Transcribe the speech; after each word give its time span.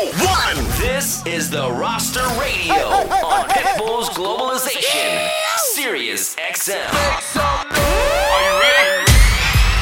This 0.00 1.22
is 1.26 1.50
the 1.50 1.70
roster 1.70 2.26
radio 2.40 2.86
on 2.86 3.48
Pitbull's 3.50 4.08
Globalization. 4.08 5.28
Sirius 5.74 6.34
XM. 6.36 7.49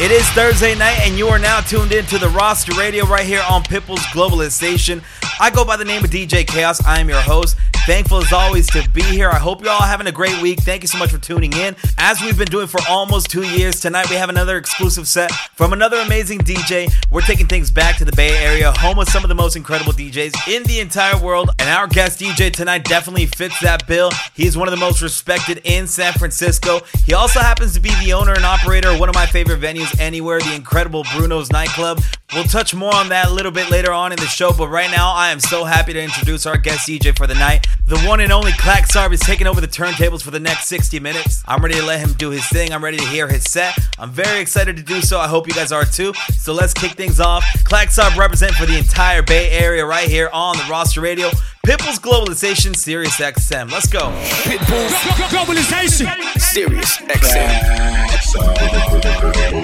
It 0.01 0.13
is 0.13 0.29
Thursday 0.29 0.77
night, 0.77 1.01
and 1.01 1.19
you 1.19 1.27
are 1.27 1.41
now 1.41 1.59
tuned 1.59 1.91
in 1.91 2.07
to 2.07 2.19
the 2.19 2.29
roster 2.29 2.73
radio 2.79 3.05
right 3.05 3.27
here 3.27 3.43
on 3.51 3.65
Pitbull's 3.65 3.99
Globalization. 4.15 5.03
I 5.41 5.51
go 5.51 5.65
by 5.65 5.77
the 5.77 5.85
name 5.85 6.05
of 6.05 6.11
DJ 6.11 6.47
Chaos. 6.47 6.81
I 6.85 7.01
am 7.01 7.09
your 7.09 7.21
host. 7.21 7.57
Thankful 7.89 8.19
as 8.19 8.35
always 8.35 8.67
to 8.73 8.87
be 8.91 9.03
here. 9.03 9.31
I 9.31 9.39
hope 9.39 9.63
you're 9.63 9.71
all 9.71 9.81
having 9.81 10.07
a 10.09 10.13
great 10.13 10.43
week. 10.43 10.61
Thank 10.61 10.83
you 10.83 10.89
so 10.89 10.99
much 10.99 11.11
for 11.11 11.17
tuning 11.17 11.55
in. 11.55 11.75
As 11.97 12.21
we've 12.21 12.37
been 12.37 12.49
doing 12.49 12.67
for 12.67 12.81
almost 12.87 13.31
two 13.31 13.45
years, 13.45 13.81
tonight 13.81 14.11
we 14.11 14.17
have 14.17 14.29
another 14.29 14.59
exclusive 14.59 15.09
set 15.09 15.33
from 15.33 15.73
another 15.73 15.97
amazing 15.97 16.41
DJ. 16.41 16.93
We're 17.11 17.23
taking 17.23 17.47
things 17.47 17.71
back 17.71 17.97
to 17.97 18.05
the 18.05 18.13
Bay 18.13 18.37
Area, 18.45 18.73
home 18.73 18.99
of 18.99 19.09
some 19.09 19.25
of 19.25 19.31
the 19.31 19.35
most 19.35 19.57
incredible 19.57 19.93
DJs 19.95 20.55
in 20.55 20.65
the 20.65 20.81
entire 20.81 21.19
world. 21.19 21.49
And 21.61 21.71
our 21.71 21.87
guest 21.87 22.21
DJ 22.21 22.53
tonight 22.53 22.85
definitely 22.85 23.25
fits 23.25 23.59
that 23.61 23.87
bill. 23.87 24.11
He's 24.35 24.55
one 24.55 24.69
of 24.69 24.73
the 24.73 24.81
most 24.81 25.01
respected 25.01 25.63
in 25.65 25.87
San 25.87 26.13
Francisco. 26.13 26.81
He 27.07 27.15
also 27.15 27.41
happens 27.41 27.73
to 27.73 27.81
be 27.81 27.95
the 28.05 28.13
owner 28.13 28.35
and 28.35 28.45
operator 28.45 28.91
of 28.91 29.01
one 29.01 29.09
of 29.09 29.15
my 29.15 29.25
favorite 29.25 29.61
venues 29.61 29.88
anywhere, 29.99 30.41
the 30.41 30.55
incredible 30.55 31.05
Bruno's 31.15 31.51
Nightclub. 31.51 32.01
We'll 32.35 32.45
touch 32.45 32.75
more 32.75 32.95
on 32.95 33.09
that 33.09 33.29
a 33.29 33.33
little 33.33 33.53
bit 33.53 33.71
later 33.71 33.91
on 33.91 34.13
in 34.13 34.19
the 34.19 34.27
show, 34.27 34.53
but 34.53 34.69
right 34.69 34.91
now 34.91 35.13
I 35.13 35.31
am 35.31 35.41
so 35.41 35.65
happy 35.65 35.95
to 35.95 36.03
introduce 36.03 36.45
our 36.45 36.59
guest 36.59 36.89
DJ 36.89 37.17
for 37.17 37.27
the 37.27 37.35
night. 37.35 37.67
The 37.87 37.99
one 38.01 38.21
and 38.21 38.31
only 38.31 38.53
Clack 38.53 38.85
is 39.13 39.21
taking 39.21 39.47
over 39.47 39.63
the 39.63 39.69
turntables 39.69 40.23
for 40.23 40.31
the 40.31 40.41
next 40.41 40.67
60 40.67 41.01
minutes. 41.01 41.43
I'm 41.47 41.63
ready 41.63 41.77
to 41.77 41.87
let 41.87 42.01
him 42.01 42.13
do 42.13 42.31
his 42.31 42.47
thing. 42.49 42.73
I'm 42.73 42.85
ready 42.85 42.99
to 42.99 43.07
hear 43.07 43.29
his 43.29 43.45
set. 43.45 43.79
I'm 43.99 44.11
very 44.11 44.41
excited 44.41 44.77
to 44.77 44.83
do 44.83 45.01
so. 45.01 45.19
I 45.19 45.27
hope 45.27 45.47
you 45.47 45.55
guys 45.55 45.73
are 45.73 45.85
too. 45.85 46.13
So 46.37 46.53
let's 46.53 46.75
kick 46.75 46.93
things 46.93 47.19
off. 47.19 47.45
Clack 47.65 47.89
represent 48.17 48.53
for 48.53 48.67
the 48.67 48.77
entire 48.77 49.23
Bay 49.23 49.51
Area 49.51 49.87
right 49.87 50.09
here 50.09 50.29
on 50.33 50.57
the 50.57 50.65
roster 50.71 51.01
radio. 51.01 51.31
Pitbull's 51.69 51.99
Globalization, 51.99 52.75
Sirius 52.75 53.17
XM. 53.17 53.71
Let's 53.71 53.89
go. 53.89 54.11
Pitbull's 54.49 54.91
Globalization, 55.29 56.09
Sirius 56.41 56.97
XM. 56.97 58.09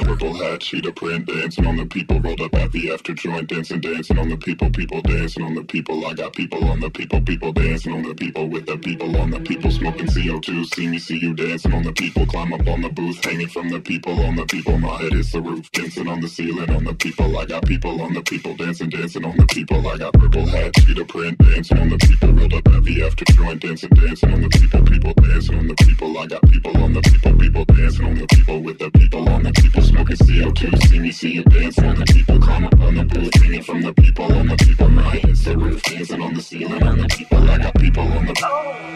Purple 0.05 0.35
hat, 0.35 0.61
cheetah 0.61 0.93
print, 0.93 1.27
dancing 1.27 1.67
on 1.67 1.77
the 1.77 1.87
people. 1.87 2.21
Rolled 2.21 2.43
up 2.43 2.55
at 2.55 2.73
the 2.73 2.93
after 2.93 3.15
joint, 3.15 3.49
dancing, 3.49 3.81
dancing 3.81 4.19
on 4.19 4.29
the 4.29 4.37
people. 4.37 4.71
People 4.71 5.01
dancing 5.01 5.45
on 5.45 5.55
the 5.55 5.65
people. 5.65 6.05
I 6.07 6.13
got 6.13 6.35
people 6.35 6.63
on 6.69 6.81
the 6.81 6.91
people. 6.91 7.23
People 7.23 7.53
dancing 7.53 7.93
on 7.93 8.03
the 8.03 8.15
people 8.15 8.49
with 8.49 8.67
the 8.67 8.77
people 8.77 9.17
on 9.17 9.31
the 9.31 9.41
people. 9.41 9.71
Smoking 9.71 10.07
CO2. 10.07 10.67
See 10.75 10.87
me, 10.87 10.99
see 10.99 11.19
you 11.21 11.35
dancing 11.35 11.73
on 11.73 11.85
the 11.85 11.93
people. 11.93 12.27
Climb 12.27 12.53
up 12.53 12.67
on 12.69 12.83
the 12.83 12.91
booth, 12.91 13.25
hanging 13.25 13.49
from 13.49 13.71
the 13.71 13.81
people 13.81 14.21
on 14.23 14.37
the 14.37 14.45
people. 14.45 14.79
My 14.79 14.97
head 14.99 15.15
is 15.15 15.33
the 15.33 15.41
roof, 15.41 15.71
dancing 15.73 16.09
on 16.09 16.21
the 16.21 16.29
ceiling 16.29 16.71
on 16.71 16.85
the 16.85 16.95
people. 16.95 17.39
I 17.39 17.47
got 17.47 17.65
people 17.65 18.03
on 18.03 18.13
the 18.13 18.23
people, 18.23 18.55
dancing, 18.57 18.91
dancing 18.91 19.25
on 19.25 19.37
the 19.37 19.47
people. 19.47 19.89
I 19.89 19.97
got 19.97 20.13
purple 20.13 20.47
hat, 20.47 20.75
cheetah 20.75 21.07
print, 21.07 21.39
dancing 21.39 21.79
on 21.79 21.89
the 21.89 21.94
people. 21.99 22.33
Rolled 22.33 22.55
up 22.55 22.69
heavy 22.69 23.03
after 23.03 23.25
joint, 23.33 23.61
dancing, 23.63 23.91
dancing 23.91 24.33
on 24.33 24.41
the 24.43 24.49
people. 24.49 24.83
People 24.85 25.13
dancing 25.15 25.59
on 25.59 25.67
the 25.69 25.75
people. 25.75 26.19
I 26.19 26.27
got 26.27 26.43
people 26.43 26.77
on 26.83 26.93
the 26.93 27.01
people. 27.03 27.39
People 27.39 27.65
dancing 27.65 28.07
on 28.07 28.15
the 28.17 28.27
people 28.27 28.61
with 28.61 28.79
the 28.79 28.91
people 28.91 29.29
on 29.29 29.43
the 29.43 29.53
people. 29.53 29.83
Smoking 29.83 30.17
CO2. 30.17 30.89
See 30.89 30.99
me, 30.99 31.13
see 31.13 31.33
you 31.33 31.45
dancing 31.45 31.85
on 31.85 31.97
the 31.97 32.05
people. 32.07 32.39
Climb 32.41 32.67
up 32.67 32.81
on 32.81 32.95
the 32.95 33.05
booth, 33.05 33.35
hanging 33.43 33.63
from 33.63 33.83
the 33.83 33.93
people 33.95 34.33
on 34.33 34.49
the 34.49 34.57
people. 34.57 34.89
My 34.89 35.21
is 35.25 35.45
the 35.45 35.57
roof, 35.57 35.83
dancing 35.83 36.23
on 36.23 36.35
the 36.35 36.43
ceiling 36.43 36.83
on 36.83 36.99
the 36.99 37.07
people. 37.09 37.39
I 37.51 37.59
got 37.59 37.75
people 37.77 38.03
on 38.03 38.27
the 38.27 38.35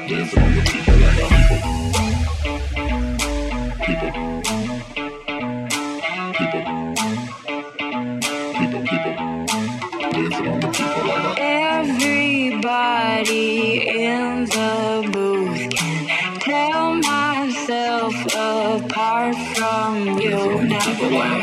dancing 0.09 0.43
on 0.43 0.55
the 0.55 0.63
people. 0.63 0.95
I 0.95 1.17
got. 1.19 1.29
People. 3.87 4.13
People. 4.13 4.58
You. 21.01 21.11
Number 21.11 21.17
one. 21.17 21.39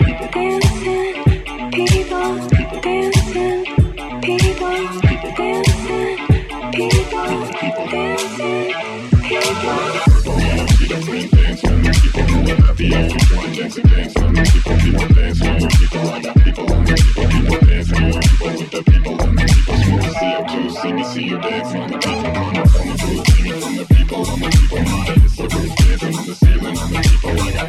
Dancing, 21.45 23.84
people, 24.07 24.23
dancing, 24.23 25.49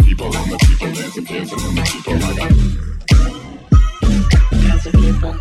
people, 0.04 0.30
dancing, 1.24 1.24
people, 1.24 2.16
dancing, 4.50 4.92
people. 4.92 5.40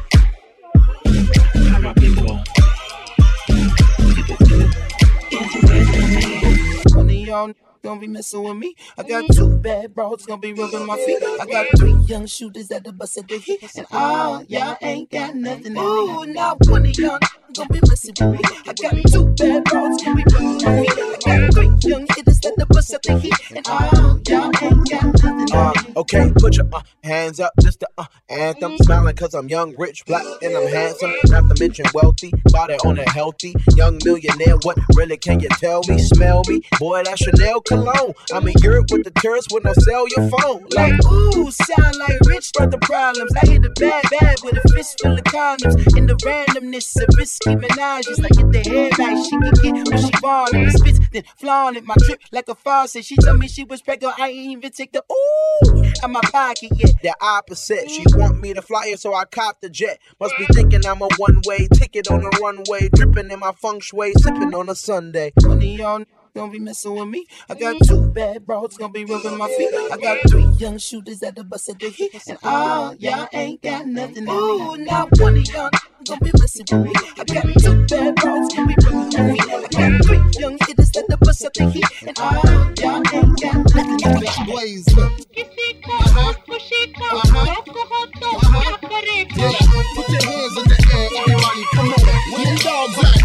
One 6.93 7.09
of 7.09 7.15
y'all 7.15 7.53
gonna 7.83 7.99
be 7.99 8.07
messing 8.07 8.43
with 8.43 8.57
me. 8.57 8.75
I 8.97 9.03
got 9.03 9.25
two 9.33 9.49
bad 9.57 9.93
bros 9.93 10.25
gonna 10.25 10.39
be 10.39 10.53
rubbing 10.53 10.85
my 10.85 10.95
feet. 10.97 11.21
I 11.21 11.45
got 11.45 11.67
three 11.77 11.93
young 12.07 12.25
shooters 12.25 12.71
at 12.71 12.83
the 12.85 12.93
bus 12.93 13.17
at 13.17 13.27
the 13.27 13.37
heat. 13.37 13.61
And 13.77 13.85
all 13.91 14.43
y'all 14.43 14.77
ain't 14.81 15.11
got 15.11 15.35
nothing. 15.35 15.77
Ooh, 15.77 16.25
now 16.25 16.55
one 16.67 16.85
of 16.85 16.97
y'all 16.97 17.19
gonna 17.55 17.69
be 17.69 17.79
with 17.79 18.05
me. 18.05 18.39
I 18.67 18.73
got 18.73 19.11
two 19.11 19.25
bad 19.35 19.63
be 19.63 19.71
rubbing 19.71 20.15
my 20.15 20.23
feet. 20.23 20.65
I 20.65 21.17
got 21.23 21.53
three 21.53 21.89
young 21.89 22.07
hitters 22.15 22.39
at 22.45 22.55
the 22.57 22.65
bus 22.69 22.93
at 22.93 23.03
the 23.03 23.19
heat. 23.19 23.33
And 23.55 23.67
all 23.67 24.19
y'all 24.27 24.51
ain't 24.61 24.89
got 24.89 25.23
nothing. 25.23 25.45
Uh, 25.53 25.99
okay, 26.01 26.31
put 26.35 26.57
your 26.57 26.67
uh, 26.73 26.81
hands 27.03 27.39
up, 27.39 27.53
just 27.61 27.79
the 27.79 27.89
uh, 27.97 28.05
anthem. 28.29 28.77
Smiling 28.77 29.15
cause 29.15 29.33
I'm 29.33 29.47
young, 29.47 29.75
rich, 29.77 30.05
black, 30.05 30.25
and 30.41 30.55
I'm 30.55 30.67
handsome. 30.67 31.13
Not 31.25 31.49
to 31.49 31.63
mention 31.63 31.85
wealthy, 31.93 32.31
body 32.51 32.75
on 32.85 32.99
a 32.99 33.09
healthy. 33.09 33.55
Young 33.75 33.99
millionaire, 34.03 34.57
what 34.63 34.77
really 34.95 35.17
can 35.17 35.39
you 35.39 35.49
tell 35.49 35.81
me? 35.87 35.99
Smell 35.99 36.41
me? 36.47 36.61
Boy, 36.79 37.03
that's 37.03 37.21
Chanel 37.21 37.61
cologne. 37.61 38.13
I'm 38.33 38.47
in 38.47 38.55
Europe 38.61 38.87
with 38.91 39.03
the 39.03 39.11
tourists 39.21 39.53
I 39.65 39.73
sell 39.73 40.05
your 40.15 40.29
phone. 40.29 40.65
Like, 40.75 40.93
ooh, 41.05 41.49
sound 41.51 41.95
like 41.97 42.19
rich 42.27 42.51
brother 42.53 42.77
problems. 42.81 43.31
I 43.41 43.47
hit 43.47 43.65
a 43.65 43.69
bad 43.69 44.03
bad 44.11 44.37
with 44.43 44.57
a 44.57 44.73
fist 44.75 44.99
full 45.01 45.13
of 45.13 45.23
condoms. 45.23 45.97
In 45.97 46.07
the 46.07 46.15
randomness 46.15 47.01
of 47.01 47.15
risky 47.45 47.67
menages. 47.67 48.21
Like, 48.21 48.31
get 48.31 48.51
the 48.51 48.69
head 48.69 48.99
right, 48.99 49.23
she 49.23 49.31
can 49.31 49.73
get 49.73 49.87
what 49.87 49.99
she 49.99 50.65
the 50.65 50.71
spits, 50.71 50.99
then 51.11 51.23
flaunt 51.37 51.77
it. 51.77 51.83
My 51.85 51.95
trip 52.05 52.19
like 52.31 52.47
a 52.47 52.55
faucet. 52.55 53.05
She 53.05 53.15
told 53.17 53.39
me 53.39 53.47
she 53.47 53.63
was 53.63 53.81
pregnant. 53.81 54.19
I 54.19 54.29
ain't 54.29 54.51
even 54.51 54.71
take 54.71 54.91
the 54.91 55.03
ooh 55.11 55.83
out 56.03 56.09
my 56.09 56.21
pocket 56.31 56.71
yet. 56.75 56.91
The 57.01 57.15
opposite, 57.21 57.89
she 57.89 58.03
want 58.13 58.41
me 58.41 58.53
to 58.53 58.61
fly 58.61 58.89
her, 58.91 58.97
so 58.97 59.13
I 59.13 59.25
cop 59.25 59.61
the 59.61 59.69
jet. 59.69 59.99
Must 60.19 60.35
be 60.37 60.45
thinking 60.53 60.85
I'm 60.85 61.01
a 61.01 61.07
one-way 61.17 61.67
ticket 61.73 62.09
on 62.09 62.21
the 62.21 62.39
runway, 62.41 62.89
dripping 62.93 63.31
in 63.31 63.39
my 63.39 63.51
feng 63.51 63.79
shui, 63.79 64.13
sipping 64.13 64.53
on 64.53 64.69
a 64.69 64.75
Sunday. 64.75 65.33
One 65.43 65.57
of 65.57 65.63
y'all 65.63 66.05
gonna 66.33 66.51
be 66.51 66.59
messing 66.59 66.93
with 66.93 67.07
me. 67.07 67.25
I 67.49 67.55
got 67.55 67.77
two 67.85 68.11
bad 68.11 68.45
bros 68.45 68.75
gonna 68.77 68.91
be 68.91 69.05
rubbing 69.05 69.37
my 69.37 69.47
feet. 69.47 69.69
I 69.73 69.97
got 69.97 70.17
three 70.29 70.45
young 70.57 70.77
shooters 70.77 71.23
at 71.23 71.35
the 71.35 71.43
bus 71.43 71.69
at 71.69 71.79
the 71.79 71.89
heat. 71.89 72.11
And 72.27 72.37
all 72.43 72.93
y'all 72.95 73.27
ain't 73.31 73.61
got 73.61 73.85
nothing. 73.87 74.27
Ooh, 74.29 74.77
now 74.77 75.07
one 75.17 75.37
of 75.37 75.47
y'all 75.47 75.69
gonna 76.05 76.19
be 76.21 76.31
messing 76.39 76.65
with 76.71 76.81
me. 76.85 76.93
I 77.17 77.23
got 77.25 77.43
two 77.59 77.85
bad 77.87 78.15
bros 78.15 78.53
gonna 78.53 78.67
be 78.67 78.75
rubbing 78.85 79.09
my 79.11 79.23
feet. 79.33 79.41
I 79.51 79.89
got 79.89 80.05
three 80.05 80.41
young 80.41 80.57
hitters 80.67 80.91
at 80.97 81.07
the 81.07 81.17
bus 81.21 81.45
at 81.45 81.53
the 81.53 81.69
heat. 81.71 81.85
And 82.07 82.19
all 82.19 82.33
y'all 82.33 83.03
ain't 83.13 83.41
got 83.41 83.55
nothing. 83.75 83.97
Bitch 84.21 84.45
blaze 84.45 84.95
look. 84.95 85.11
Uh-huh. 85.91 86.33
Uh-huh. 87.11 88.07
Uh-huh. 88.21 88.77
Yeah. 89.35 89.51
Put 89.95 90.09
your 90.09 90.23
hands 90.23 90.57
in 90.57 90.65
the 90.69 90.77
air, 90.95 91.09
everybody. 91.19 91.63
Come 91.73 91.89
on. 91.93 92.01
Where 92.31 92.45
the 92.45 92.63
dogs 92.63 92.97
at? 92.99 93.15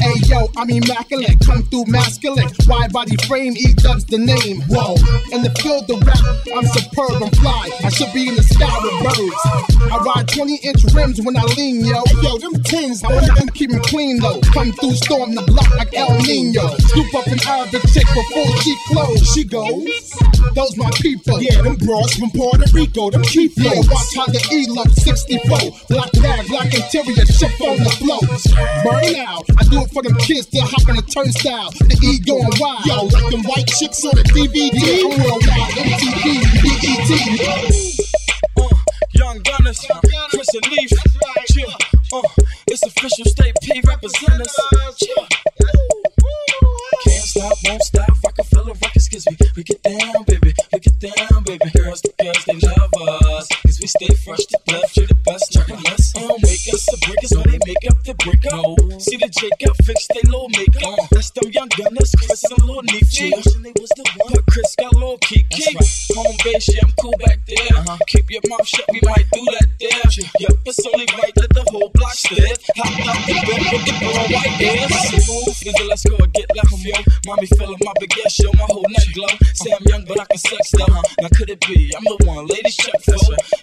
Hey 0.00 0.14
yo, 0.28 0.48
I'm 0.56 0.70
immaculate, 0.70 1.38
come 1.46 1.62
through 1.64 1.86
masculine. 1.86 2.48
Wide 2.66 2.92
body 2.92 3.16
frame, 3.28 3.54
E 3.56 3.72
dubs 3.74 4.04
the 4.06 4.18
name. 4.18 4.62
Whoa, 4.68 4.94
in 5.32 5.42
the 5.42 5.50
field 5.60 5.90
of 5.90 6.02
rap, 6.06 6.18
I'm 6.54 6.66
superb, 6.66 7.22
I'm 7.22 7.30
fly. 7.40 7.70
I 7.84 7.88
should 7.90 8.12
be 8.12 8.28
in 8.28 8.34
the 8.36 8.42
sky 8.42 8.72
with 8.82 8.96
birds. 9.04 9.40
I 9.92 9.98
ride 10.04 10.28
20 10.28 10.56
inch 10.56 10.84
rims 10.94 11.20
when 11.22 11.36
I 11.36 11.44
lean, 11.56 11.83
yo. 11.84 12.02
Yo, 12.22 12.38
them 12.38 12.62
tins, 12.62 13.02
I 13.04 13.08
want 13.08 13.26
them 13.36 13.48
keep 13.48 13.72
'em 13.72 13.80
clean 13.80 14.18
though. 14.18 14.40
Come 14.52 14.72
through, 14.72 14.94
storm 14.96 15.34
the 15.34 15.42
block 15.42 15.70
like 15.76 15.92
El 15.94 16.16
Nino. 16.22 16.76
Scoop 16.78 17.14
up 17.14 17.26
an 17.26 17.38
Arabic 17.46 17.82
chick 17.92 18.06
before 18.14 18.50
she 18.62 18.76
close. 18.88 19.20
She 19.34 19.44
goes, 19.44 19.84
those 20.54 20.76
my 20.76 20.90
people. 21.00 21.40
Yeah, 21.42 21.62
them 21.62 21.76
bros 21.76 22.14
from 22.14 22.30
Puerto 22.30 22.64
Rico, 22.72 23.10
them 23.10 23.22
keep 23.22 23.52
Yeah, 23.56 23.80
watch 23.90 24.14
how 24.16 24.26
the 24.26 24.40
E 24.52 24.66
love 24.68 24.92
64. 24.92 25.58
Black 25.88 26.12
bag, 26.22 26.48
black 26.48 26.72
interior, 26.74 27.26
ship 27.26 27.52
on 27.60 27.76
the 27.82 27.90
flow. 28.00 28.20
Burn 28.84 29.16
out, 29.26 29.44
I 29.58 29.64
do 29.64 29.82
it 29.82 29.90
for 29.92 30.02
them 30.02 30.16
kids 30.18 30.46
that 30.52 30.62
hop 30.62 30.88
on 30.88 30.96
the 30.96 31.02
turnstile. 31.02 31.70
The 31.70 31.96
E 32.02 32.18
going 32.20 32.50
wild. 32.58 32.86
Yo, 32.86 33.04
like 33.06 33.30
them 33.30 33.42
white 33.44 33.66
chicks 33.66 34.04
on 34.04 34.14
the 34.16 34.24
DVD. 34.24 34.80
I'm 35.04 35.22
worldwide, 35.22 35.74
MTV, 35.76 36.24
BET. 36.62 38.03
Young 39.34 39.42
gunners, 39.42 39.84
Chris 40.30 40.48
and 40.54 40.70
Leaf, 40.70 40.90
chill. 41.50 41.68
Uh, 42.12 42.22
it's 42.68 42.86
Official 42.86 43.24
state 43.24 43.56
P 43.62 43.82
represent 43.84 44.40
us. 44.40 44.60
Can't 47.02 47.24
stop, 47.24 47.58
won't 47.64 47.82
stop. 47.82 48.08
Rockefeller 48.24 48.74
Records, 48.74 49.08
cause 49.08 49.26
we, 49.28 49.36
we 49.56 49.64
get 49.64 49.82
down, 49.82 50.22
baby. 50.28 50.54
We 50.72 50.78
get 50.78 51.00
down, 51.00 51.42
baby. 51.42 51.68
Girls, 51.76 52.00
the 52.02 52.12
girls, 52.22 52.44
they 52.44 52.60
love 52.60 53.34
us. 53.34 53.48
Cause 53.62 53.80
we 53.80 53.88
stay 53.88 54.14
fresh 54.24 54.46
to 54.46 54.58
death. 54.68 54.96
You're 54.96 55.08
the 55.08 55.16
best, 55.26 55.50
checking 55.50 55.84
us. 56.16 56.22
Don't 56.22 56.42
make 56.42 56.66
us 56.72 56.84
a 56.92 56.96
brick, 57.04 57.22
so 57.26 57.40
they 57.42 57.58
make 57.66 57.84
up 57.90 57.98
the 58.04 58.14
brick. 58.22 58.44
Oh, 58.52 58.76
see 58.98 59.16
the 59.16 59.28
Jacob 59.28 59.76
fix 59.84 60.06
they 60.08 60.22
little 60.24 60.48
makeup. 60.48 61.08
That's 61.10 61.30
them 61.30 61.50
young 61.50 61.68
gunners, 61.76 62.14
Chris 62.16 62.44
and 62.44 62.64
little 62.64 62.82
Nietzsche. 62.82 63.30
But 63.30 64.46
Chris 64.50 64.74
got 64.76 64.94
little 64.94 65.18
Kiki. 65.18 65.74
Home 66.14 66.36
base, 66.44 66.68
yeah, 66.74 66.82
I'm 66.84 66.92
cool 67.00 67.14
back 67.18 67.38
there. 67.46 67.96
Keep 68.08 68.30
your 68.30 68.42
mouth 68.48 68.66
shut, 68.66 68.86
we 68.92 69.00
might 69.02 69.26
do 69.32 69.42
that 69.58 69.68
there. 69.80 70.06
Yup, 70.40 70.58
it's 70.66 70.86
only 70.86 71.06
right 71.18 71.34
that 71.34 71.50
the 71.50 71.64
whole 71.70 71.90
block 71.94 72.14
stare. 72.14 72.54
Hop 72.78 72.94
out 73.04 73.20
the 73.26 73.34
bed 73.34 73.62
with 73.72 73.84
the 73.84 73.94
white 74.30 74.54
ears. 74.62 75.26
Move, 75.26 75.56
nigga, 75.66 75.84
let's 75.88 76.04
go 76.04 76.16
and 76.16 76.32
get 76.32 76.48
left, 76.54 76.72
yo. 76.78 76.96
Mommy 77.26 77.46
feeling 77.46 77.80
my 77.82 77.92
big 78.00 78.14
ass, 78.24 78.38
yo, 78.38 78.50
my 78.54 78.66
whole 78.70 78.86
neck 78.88 79.08
glow. 79.14 79.34
Say 79.54 79.70
I'm 79.72 79.84
young, 79.86 80.04
but 80.06 80.20
I 80.20 80.24
can 80.30 80.38
sex 80.38 80.70
though. 80.70 80.86
Now 81.20 81.28
could 81.34 81.50
it 81.50 81.60
be? 81.66 81.92
I'm 81.96 82.04
the 82.04 82.16
one, 82.26 82.46
ladies 82.46 82.76
check 82.76 83.00
for. 83.02 83.18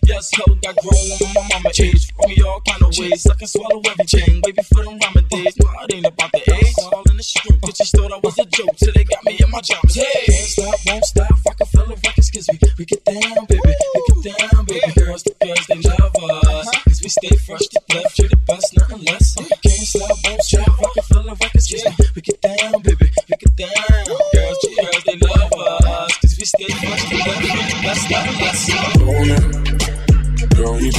Yes, 0.05 0.29
ho, 0.35 0.43
got 0.61 0.75
grown 0.77 1.07
on 1.15 1.33
my 1.33 1.43
mama 1.55 1.71
age. 1.79 2.10
Me 2.27 2.37
all 2.43 2.61
kind 2.61 2.81
of 2.83 2.97
ways, 2.97 3.25
I 3.25 3.33
can 3.35 3.47
swallow 3.47 3.81
everything. 3.81 4.41
Wavy 4.45 4.63
for 4.69 4.83
them 4.83 4.99
remedies. 5.01 5.57
Nah, 5.57 5.85
it 5.85 5.93
ain't 5.95 6.05
about 6.05 6.31
the 6.31 6.41
age. 6.53 6.75
All 6.93 7.03
in 7.09 7.17
the 7.17 7.23
street, 7.23 7.59
bitches 7.61 7.89
thought 7.91 8.11
I 8.13 8.19
was 8.21 8.37
a 8.37 8.45
joke 8.45 8.75
till 8.77 8.93
they 8.93 9.03
got 9.03 9.25
me 9.25 9.39
in 9.41 9.49
my 9.49 9.61
jams. 9.61 9.95
Hey, 9.95 10.25
can't 10.25 10.45
stop, 10.45 10.75
won't 10.85 11.05
stop. 11.05 11.33
Rockefeller 11.45 11.95
Records, 11.97 12.29
cause 12.29 12.47
we, 12.51 12.59
we 12.77 12.85
get 12.85 13.03
down, 13.05 13.45
baby. 13.49 13.61
We 13.65 14.01
get 14.05 14.37
down, 14.37 14.65
baby. 14.65 14.93
Girls, 14.93 15.23
the 15.23 15.33
girls, 15.41 15.65
they 15.65 15.79
love 15.81 16.13
us. 16.13 16.69
Cause 16.85 17.01
we 17.01 17.09
stay 17.09 17.35
fresh 17.41 17.65
to 17.73 17.81
death. 17.89 18.19
You're 18.19 18.29
the 18.29 18.37
best, 18.45 18.77
nothing 18.77 19.01
less. 19.01 19.35
Can't 19.35 19.87
stop, 19.89 20.17
won't 20.23 20.41
stop. 20.43 20.81
Rockefeller 20.81 21.35
Records, 21.41 21.67
cause 21.73 21.83
we, 21.97 22.05
we 22.15 22.21
get 22.21 22.41
down, 22.41 22.81
baby. 22.85 23.07
We 23.29 23.35
get 23.39 23.53
down. 23.55 24.05
Girls, 24.05 24.57
the 24.61 24.69
girls, 24.77 25.03
they 25.09 25.17
love 25.25 25.51
us. 25.57 26.17
Cause 26.21 26.37
we 26.37 26.45
stay 26.45 26.69
fresh 26.69 27.03
to 27.09 27.17
death. 27.17 27.41
You're 27.41 27.65
the 27.65 27.79
best, 27.81 28.09
nothing 28.11 28.37
less. 28.45 29.70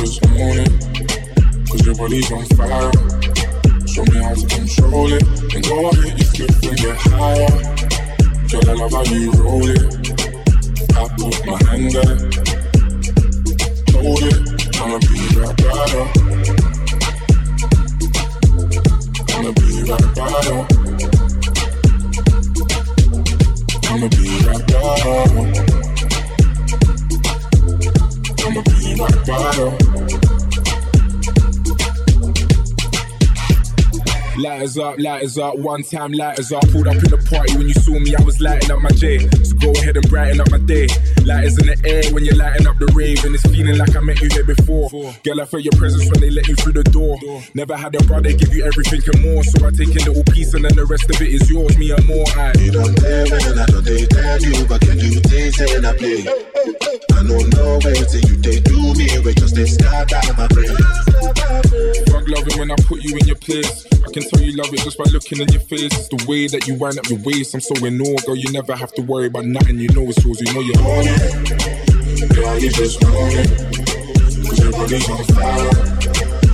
Just 0.02 0.26
own 0.26 0.58
it. 0.58 0.66
Cause 1.70 1.87
your 1.87 1.94
body's 1.94 2.32
on 2.32 2.44
fire. 2.56 2.90
Show 3.87 4.02
me 4.10 4.19
how 4.19 4.34
to 4.34 4.46
control 4.49 5.12
it. 5.12 5.22
And 5.54 5.62
go 5.64 5.90
ahead, 5.90 6.19
you 6.19 6.25
flip 6.25 6.50
and 6.64 6.76
get 6.76 6.96
higher. 6.96 7.46
Girl, 8.50 8.66
I 8.66 8.72
love 8.82 8.90
how 8.90 9.04
you 9.04 9.31
roll 9.31 9.62
it. 9.62 9.78
I 10.96 11.06
put 11.19 11.46
my 11.46 11.54
hand 11.70 11.94
it. 11.94 12.19
Hold 13.94 14.22
it. 14.26 14.38
I'ma 14.82 14.99
be 14.99 15.19
right 15.38 15.56
by 15.62 15.70
you. 15.93 16.02
I'ma 19.31 19.50
be 19.55 19.69
right 19.87 20.10
by 20.16 20.26
you. 20.48 20.58
I'ma 23.87 24.08
be 24.08 24.26
right 24.48 24.66
by 24.66 25.76
you. 25.76 25.81
I'ma 28.93 30.01
Lighters 34.38 34.79
up, 34.79 34.99
lighters 34.99 35.37
up, 35.37 35.58
one 35.58 35.82
time 35.82 36.12
lighters 36.12 36.52
up. 36.52 36.64
Pulled 36.70 36.88
up 36.88 36.96
in 36.96 37.11
the 37.12 37.20
party 37.29 37.52
when 37.56 37.69
you 37.69 37.75
saw 37.75 37.93
me, 37.93 38.17
I 38.17 38.23
was 38.23 38.40
lighting 38.40 38.70
up 38.73 38.81
my 38.81 38.88
J. 38.90 39.19
So 39.44 39.55
go 39.61 39.73
ahead 39.76 39.96
and 39.96 40.08
brighten 40.08 40.40
up 40.40 40.50
my 40.50 40.58
day. 40.58 40.88
Lighters 41.25 41.58
in 41.61 41.69
the 41.69 41.76
air 41.84 42.02
when 42.14 42.25
you're 42.25 42.37
lighting 42.37 42.67
up 42.67 42.79
the 42.79 42.88
rave, 42.96 43.23
and 43.25 43.34
it's 43.34 43.44
feeling 43.44 43.76
like 43.76 43.94
I 43.94 44.00
met 44.00 44.20
you 44.23 44.29
here 44.32 44.44
before. 44.44 44.88
Girl, 45.23 45.40
I 45.40 45.44
felt 45.44 45.62
your 45.62 45.76
presence 45.76 46.08
when 46.08 46.20
they 46.20 46.31
let 46.31 46.49
you 46.49 46.56
through 46.56 46.81
the 46.81 46.84
door. 46.84 47.20
Never 47.52 47.76
had 47.76 47.94
a 47.94 48.02
brother 48.05 48.32
give 48.32 48.55
you 48.55 48.64
everything 48.64 49.05
and 49.05 49.20
more, 49.20 49.44
so 49.44 49.67
I 49.67 49.70
take 49.70 49.93
a 50.00 50.00
little 50.08 50.25
piece 50.32 50.55
and 50.55 50.64
then 50.64 50.76
the 50.76 50.87
rest 50.87 51.12
of 51.12 51.20
it 51.20 51.29
is 51.29 51.50
yours, 51.50 51.76
me 51.76 51.93
and 51.93 52.06
more. 52.08 52.25
I. 52.32 52.56
You 52.56 52.73
don't 52.73 52.96
play 52.96 53.29
when 53.29 53.58
I 53.58 53.67
don't 53.69 53.84
they 53.84 54.06
tell 54.06 54.40
you, 54.40 54.64
but 54.64 54.81
can 54.81 54.96
you 54.96 55.20
taste 55.20 55.61
and 55.61 55.84
I 55.84 55.93
play? 55.93 56.25
I 56.25 57.20
don't 57.29 57.49
know 57.52 57.79
where 57.84 57.94
say 58.08 58.25
you 58.26 58.37
they 58.40 58.61
do 58.61 58.81
me, 58.96 59.06
we 59.20 59.34
just 59.34 59.55
they 59.55 59.67
start 59.67 60.12
out 60.12 60.31
of 60.31 60.37
my 60.37 60.49
brain. 60.49 60.75
Fuck 62.08 62.25
loving 62.29 62.58
when 62.58 62.70
I 62.70 62.76
put 62.88 63.02
you 63.02 63.17
in 63.17 63.26
your 63.26 63.37
place. 63.37 63.87
Can 64.12 64.23
tell 64.25 64.43
you 64.43 64.55
love 64.59 64.69
it 64.75 64.81
just 64.81 64.99
by 64.99 65.05
looking 65.05 65.41
in 65.41 65.49
your 65.49 65.62
face. 65.62 65.88
It's 65.97 66.09
the 66.09 66.23
way 66.29 66.47
that 66.47 66.69
you 66.69 66.75
wind 66.75 66.99
up 66.99 67.09
your 67.09 67.19
waist. 67.25 67.55
I'm 67.55 67.62
so 67.62 67.73
in 67.81 67.99
awe, 67.99 68.20
girl. 68.26 68.37
You 68.37 68.53
never 68.53 68.76
have 68.76 68.93
to 68.93 69.03
worry 69.03 69.29
about 69.29 69.47
nothing. 69.47 69.79
You 69.79 69.88
know 69.88 70.05
it's 70.05 70.23
yours. 70.23 70.38
You 70.38 70.53
know 70.53 70.61
you 70.61 70.75
own 70.85 71.09
it. 71.09 72.29
Girl, 72.37 72.59
you 72.61 72.69
just 72.69 73.03
own 73.03 73.32
it. 73.32 73.49
Cause 74.44 74.61
your 74.61 74.69
body's 74.73 75.09
on 75.09 75.25
fire. 75.32 75.73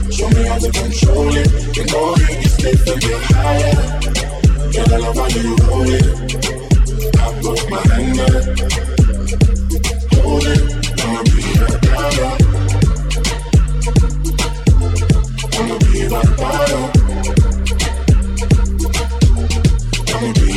Show 0.07 0.31
me 0.31 0.47
how 0.47 0.63
to 0.63 0.71
control 0.71 1.35
it. 1.35 1.51
Then 1.75 1.87
go 1.91 2.15
ahead 2.15 2.39
and 2.39 2.47
flip 2.63 2.79
and 2.79 3.01
get 3.03 3.27
higher. 3.27 3.75
Girl, 4.71 4.95
I 4.95 5.03
love 5.03 5.19
how 5.19 5.27
you 5.35 5.59
roll 5.67 5.91
it. 5.91 6.07
I 7.19 7.43
put 7.43 7.59
my 7.75 7.83
hand 7.91 8.23
on 8.23 8.39
it. 8.39 8.55
Hold 10.15 10.47
it. 10.47 10.63
I'ma 10.95 11.27
be 11.27 11.43
right 11.59 11.75
by 11.83 12.07
you. 12.23 12.31
I'ma 15.59 15.75
be 15.83 16.07
right 16.07 16.31
by 16.39 16.98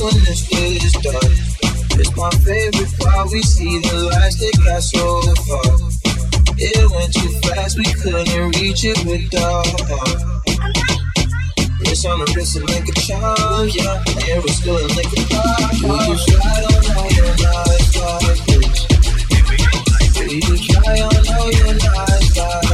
use 0.00 0.14
when 0.14 0.24
this 0.24 0.48
is 0.52 0.92
dark. 0.92 1.24
It's 1.98 2.16
my 2.16 2.30
favorite 2.30 2.98
part. 2.98 3.30
We 3.30 3.42
see 3.42 3.78
the 3.80 4.10
lights 4.12 4.38
that 4.38 4.56
got 4.64 4.82
so 4.82 5.20
far. 5.46 5.62
It 6.56 6.90
went 6.90 7.12
too 7.14 7.30
fast, 7.48 7.78
we 7.78 7.84
couldn't 7.84 8.56
reach 8.60 8.84
it 8.84 8.98
with 9.06 9.30
the 9.30 9.40
heart. 9.40 9.66
It's 11.82 12.04
on 12.04 12.18
the 12.20 12.32
wrist 12.36 12.56
and 12.56 12.68
like 12.68 12.88
a 12.88 12.92
charm, 12.92 13.68
yeah. 13.68 14.04
Hair 14.24 14.40
was 14.40 14.56
still 14.56 14.76
in 14.76 14.88
like 14.94 15.06
a. 15.06 15.20
Will 15.82 16.02
you 16.06 16.16
slide 16.16 16.64
on 16.70 16.84
all 16.96 17.10
your 17.10 17.32
nights 17.40 17.96
like 17.96 18.42
this? 18.46 18.76
Will 20.16 20.32
you 20.32 20.56
try 20.68 20.96
on 21.00 21.24
all 21.34 21.50
your 21.50 21.74
nights 21.74 22.36
like 22.36 22.68
this? 22.68 22.69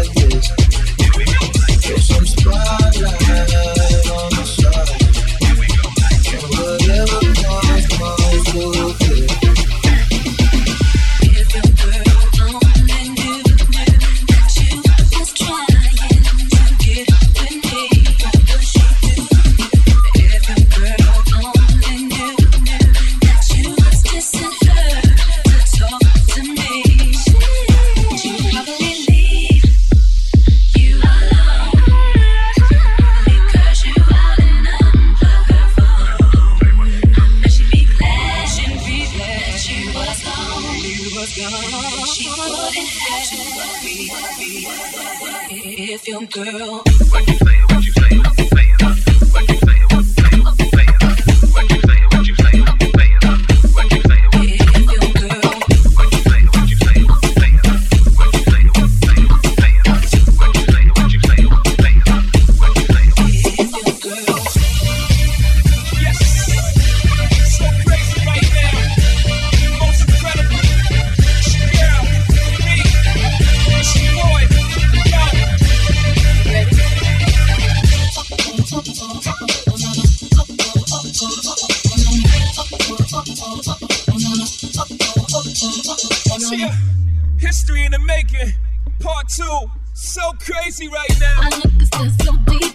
to. 89.28 89.66
So 89.94 90.20
crazy 90.40 90.88
right 90.88 91.20
now. 91.20 91.40
My 91.42 91.50
still 91.84 92.10
so 92.10 92.36
deep 92.46 92.74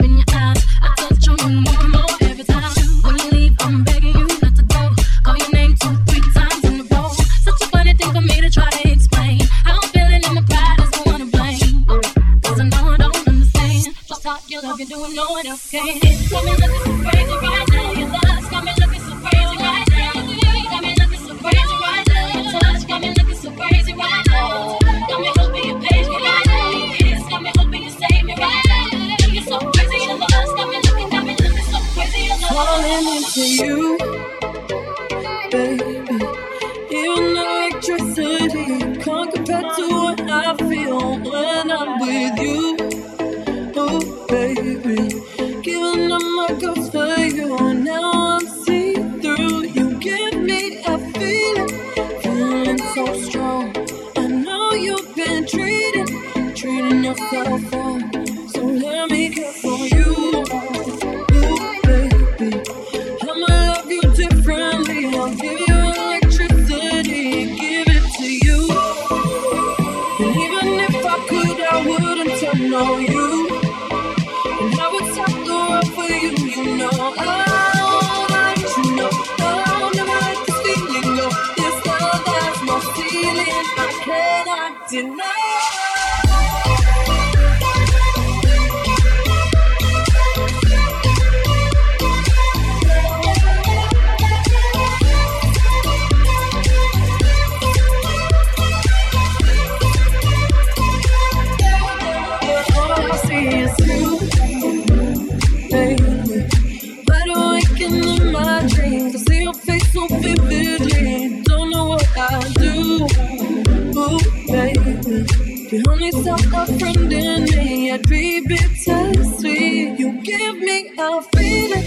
Stop 116.22 116.70
offending 116.70 117.44
me. 117.46 117.92
I'd 117.92 118.08
be 118.08 118.42
bittersweet. 118.42 120.00
You 120.00 120.22
give 120.22 120.58
me 120.60 120.92
a 120.98 121.22
feeling, 121.36 121.84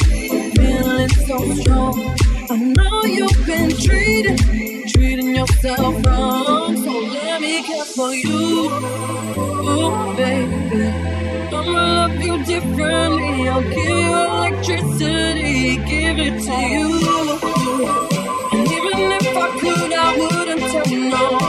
feeling 0.57 1.09
so 1.09 1.39
strong. 1.55 2.17
I 2.51 2.57
know 2.57 3.05
you've 3.05 3.47
been 3.47 3.71
treating, 3.71 4.37
treating 4.89 5.37
yourself 5.37 6.05
wrong. 6.05 6.77
So 6.77 6.91
let 6.91 7.41
me 7.41 7.63
care 7.63 7.85
for 7.85 8.13
you, 8.13 8.71
Ooh, 9.39 10.17
baby. 10.17 10.87
I'ma 11.55 11.63
love 11.63 12.21
you 12.21 12.45
differently. 12.45 13.49
I'll 13.49 13.63
give 13.63 13.99
you 14.07 14.15
electricity, 14.15 15.77
give 15.77 16.19
it 16.19 16.43
to 16.47 16.57
you. 16.75 16.89
And 18.53 18.67
even 18.67 19.13
if 19.13 19.37
I 19.37 19.59
could, 19.61 19.93
I 19.93 20.19
wouldn't 20.19 20.61
tell 20.61 20.97
no. 20.97 21.44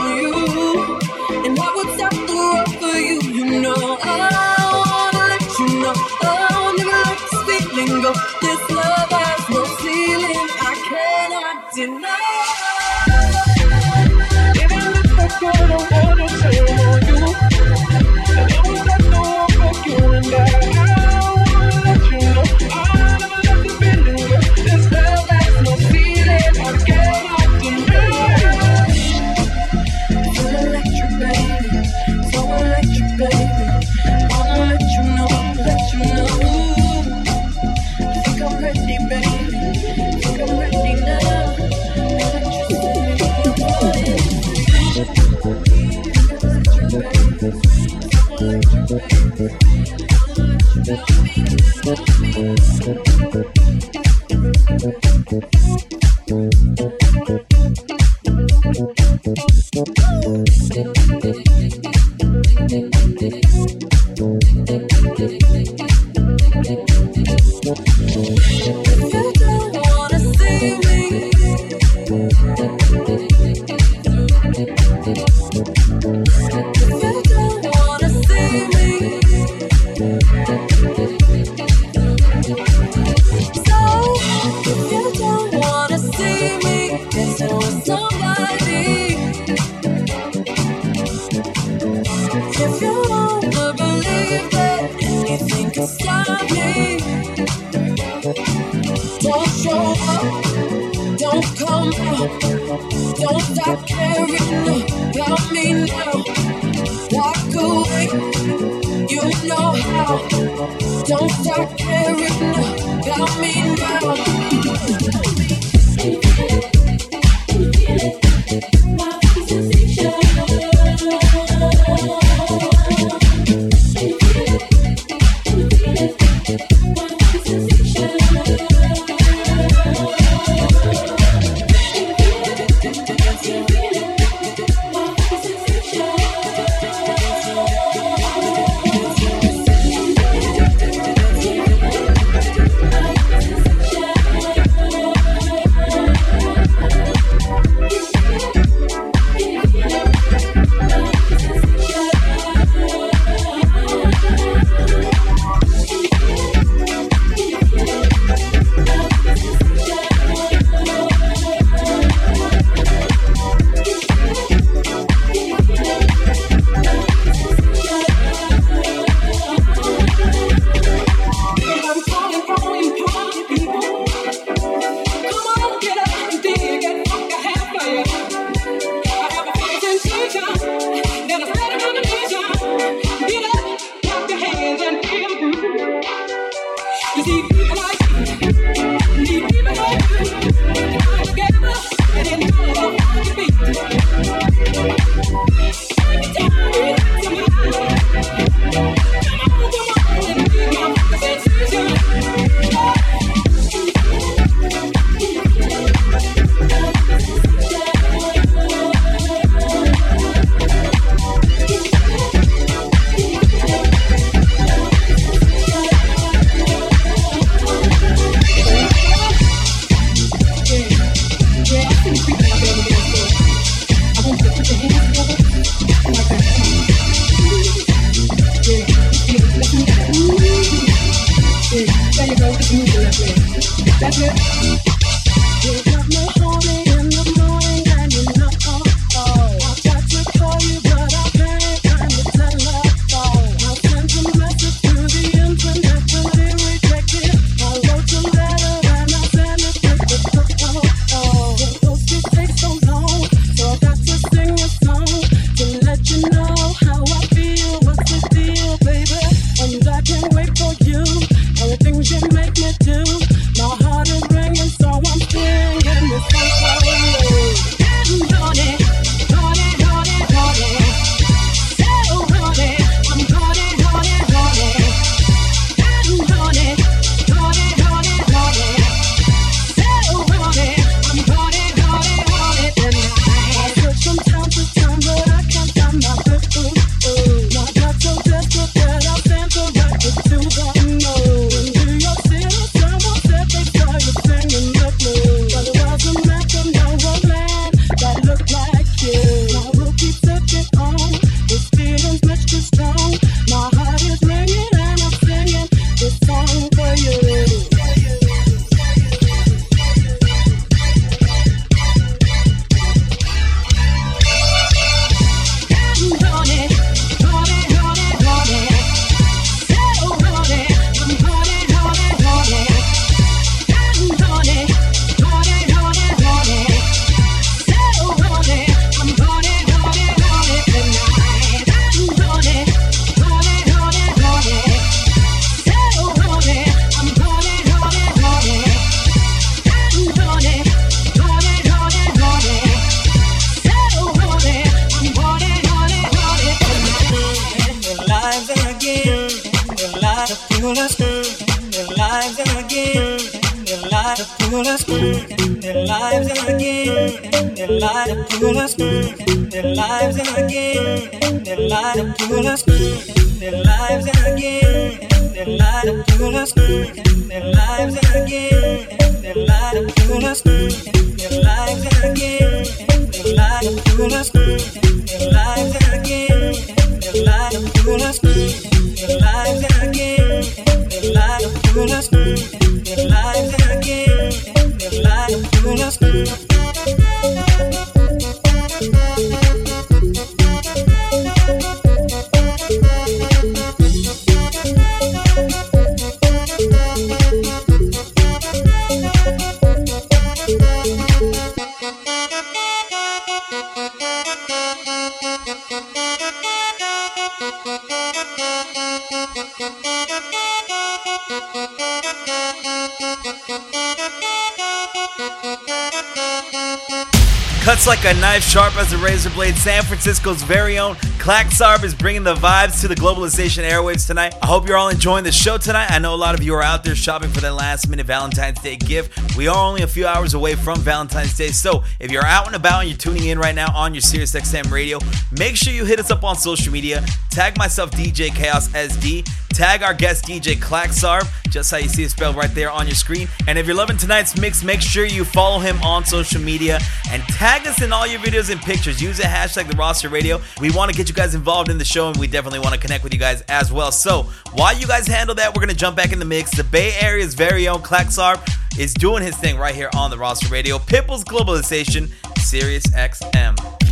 Cuts 417.66 417.86
like 417.86 418.04
a 418.04 418.14
knife, 418.14 418.42
sharp 418.42 418.76
as 418.76 418.92
a 418.92 418.98
razor 418.98 419.28
blade. 419.30 419.56
San 419.56 419.82
Francisco's 419.82 420.42
very 420.42 420.78
own 420.78 420.94
Claksaarb 421.18 421.82
is 421.82 421.94
bringing 421.94 422.22
the 422.22 422.36
vibes 422.36 422.80
to 422.80 422.88
the 422.88 422.94
globalization 422.94 423.68
airwaves 423.68 424.06
tonight. 424.06 424.32
I 424.40 424.46
hope 424.46 424.68
you're 424.68 424.76
all 424.76 424.88
enjoying 424.88 425.24
the 425.24 425.32
show 425.32 425.58
tonight. 425.58 425.90
I 425.90 425.98
know 425.98 426.14
a 426.14 426.16
lot 426.16 426.34
of 426.34 426.42
you 426.44 426.54
are 426.54 426.62
out 426.62 426.84
there 426.84 426.94
shopping 426.94 427.30
for 427.30 427.40
that 427.40 427.54
last 427.54 427.88
minute 427.88 428.06
Valentine's 428.06 428.60
Day 428.60 428.76
gift. 428.76 429.36
We 429.36 429.48
are 429.48 429.56
only 429.56 429.82
a 429.82 429.88
few 429.88 430.06
hours 430.06 430.34
away 430.34 430.54
from 430.54 430.78
Valentine's 430.78 431.36
Day, 431.36 431.48
so 431.48 431.82
if 431.98 432.12
you're 432.12 432.24
out 432.24 432.46
and 432.46 432.54
about 432.54 432.82
and 432.82 432.90
you're 432.90 432.96
tuning 432.96 433.24
in 433.24 433.38
right 433.38 433.56
now 433.56 433.74
on 433.74 433.92
your 433.92 434.02
SiriusXM 434.02 434.70
radio, 434.70 435.00
make 435.36 435.56
sure 435.56 435.72
you 435.72 435.84
hit 435.84 435.98
us 435.98 436.12
up 436.12 436.22
on 436.22 436.36
social 436.36 436.72
media. 436.72 437.04
Tag 437.30 437.58
myself 437.58 437.90
DJ 437.90 438.32
Chaos 438.32 438.68
SD. 438.68 439.28
Tag 439.56 439.82
our 439.82 439.94
guest 439.94 440.26
DJ 440.26 440.54
Sarb, 440.54 441.26
just 441.50 441.70
how 441.70 441.78
you 441.78 441.88
see 441.88 442.02
it 442.04 442.10
spelled 442.10 442.36
right 442.36 442.54
there 442.54 442.70
on 442.70 442.86
your 442.86 442.94
screen. 442.94 443.26
And 443.48 443.58
if 443.58 443.66
you're 443.66 443.74
loving 443.74 443.96
tonight's 443.96 444.38
mix, 444.38 444.62
make 444.62 444.82
sure 444.82 445.06
you 445.06 445.24
follow 445.24 445.60
him 445.60 445.82
on 445.82 446.04
social 446.04 446.42
media 446.42 446.78
and 447.10 447.22
tag 447.22 447.66
us 447.66 447.80
in 447.80 447.90
all 447.90 448.06
your 448.06 448.20
videos 448.20 448.50
and 448.50 448.60
pictures. 448.60 449.00
Use 449.00 449.16
the 449.16 449.22
hashtag 449.22 449.70
the 449.70 449.76
roster 449.78 450.10
radio. 450.10 450.42
We 450.60 450.70
want 450.72 450.90
to 450.92 450.96
get 450.96 451.08
you 451.08 451.14
guys 451.14 451.34
involved 451.34 451.70
in 451.70 451.78
the 451.78 451.86
show 451.86 452.08
and 452.08 452.18
we 452.18 452.26
definitely 452.26 452.58
want 452.58 452.74
to 452.74 452.78
connect 452.78 453.02
with 453.02 453.14
you 453.14 453.18
guys 453.18 453.40
as 453.48 453.72
well. 453.72 453.90
So 453.92 454.24
while 454.52 454.76
you 454.76 454.86
guys 454.86 455.06
handle 455.06 455.34
that, 455.36 455.54
we're 455.54 455.60
gonna 455.60 455.72
jump 455.72 455.96
back 455.96 456.12
in 456.12 456.18
the 456.18 456.26
mix. 456.26 456.50
The 456.50 456.64
Bay 456.64 456.92
Area's 457.00 457.32
very 457.32 457.66
own 457.66 457.80
Sarb 457.80 458.46
is 458.78 458.92
doing 458.92 459.22
his 459.22 459.38
thing 459.38 459.56
right 459.56 459.74
here 459.74 459.88
on 459.96 460.10
the 460.10 460.18
roster 460.18 460.48
radio. 460.48 460.76
Pitbull's 460.76 461.24
Globalization, 461.24 462.12
Sirius 462.40 462.88
XM. 462.88 463.85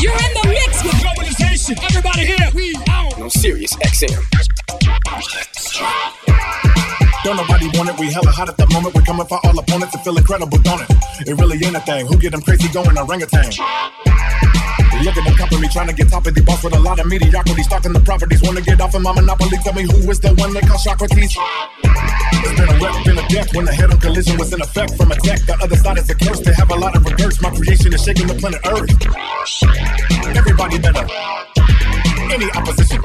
You're 0.00 0.12
in 0.12 0.32
the 0.34 0.46
mix 0.48 0.82
with 0.84 0.94
globalization. 1.00 1.82
Everybody 1.84 2.26
here, 2.26 2.50
we 2.54 2.76
out. 2.88 3.18
No 3.18 3.28
Sirius 3.28 3.74
XM. 3.76 4.22
Don't 7.24 7.36
nobody 7.36 7.66
want 7.78 7.88
it, 7.88 7.98
we 7.98 8.12
hella 8.12 8.30
hot 8.30 8.50
at 8.50 8.56
the 8.58 8.66
moment. 8.68 8.94
We're 8.94 9.00
coming 9.00 9.26
for 9.26 9.40
all 9.44 9.58
opponents 9.58 9.92
to 9.92 9.98
feel 10.00 10.18
incredible, 10.18 10.58
don't 10.58 10.82
it? 10.82 10.90
It 11.26 11.40
really 11.40 11.56
ain't 11.64 11.74
a 11.74 11.80
thing. 11.80 12.06
Who 12.06 12.18
get 12.18 12.32
them 12.32 12.42
crazy 12.42 12.68
going 12.68 12.98
orangutan? 12.98 13.50
Look 15.04 15.18
at 15.18 15.24
them 15.24 15.36
company 15.36 15.68
trying 15.68 15.88
to 15.88 15.92
get 15.92 16.08
top 16.08 16.26
of 16.26 16.34
the 16.34 16.40
boss 16.40 16.64
with 16.64 16.74
a 16.74 16.80
lot 16.80 16.98
of 16.98 17.06
mediocrity. 17.06 17.62
Stocking 17.62 17.92
the 17.92 18.00
properties, 18.00 18.40
wanna 18.40 18.62
get 18.62 18.80
off 18.80 18.94
of 18.94 19.02
my 19.02 19.12
monopoly. 19.12 19.58
Tell 19.62 19.74
me 19.74 19.82
who 19.82 20.10
is 20.10 20.18
the 20.18 20.32
one 20.32 20.54
that 20.54 20.66
called 20.66 20.80
Socrates? 20.80 21.36
It's 21.36 22.54
been 22.56 22.68
a 22.72 22.76
wreck, 22.80 23.04
been 23.04 23.18
a 23.18 23.28
death 23.28 23.54
when 23.54 23.64
the 23.66 23.74
head 23.74 23.92
on 23.92 24.00
collision 24.00 24.38
was 24.38 24.52
in 24.54 24.62
effect 24.62 24.96
from 24.96 25.12
a 25.12 25.14
attack. 25.14 25.44
The 25.44 25.60
other 25.60 25.76
side 25.76 25.98
is 25.98 26.08
a 26.08 26.14
curse. 26.14 26.40
They 26.40 26.54
have 26.54 26.70
a 26.70 26.74
lot 26.74 26.96
of 26.96 27.04
regrets. 27.04 27.36
My 27.42 27.50
creation 27.50 27.92
is 27.92 28.02
shaking 28.02 28.28
the 28.28 28.34
planet 28.34 28.64
Earth. 28.64 28.88
Everybody 30.36 30.78
better. 30.80 31.04
Any 32.32 32.48
opposition. 32.56 33.04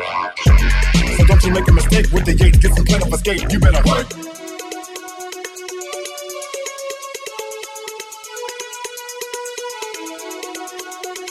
So 1.19 1.25
don't 1.27 1.43
you 1.43 1.51
make 1.51 1.67
a 1.67 1.73
mistake 1.73 2.07
with 2.15 2.23
the 2.23 2.35
Yates. 2.39 2.59
Get 2.59 2.75
some 2.75 2.85
plan 2.85 3.03
of 3.03 3.11
escape. 3.11 3.51
You 3.51 3.59
better 3.59 3.83
work. 3.83 4.38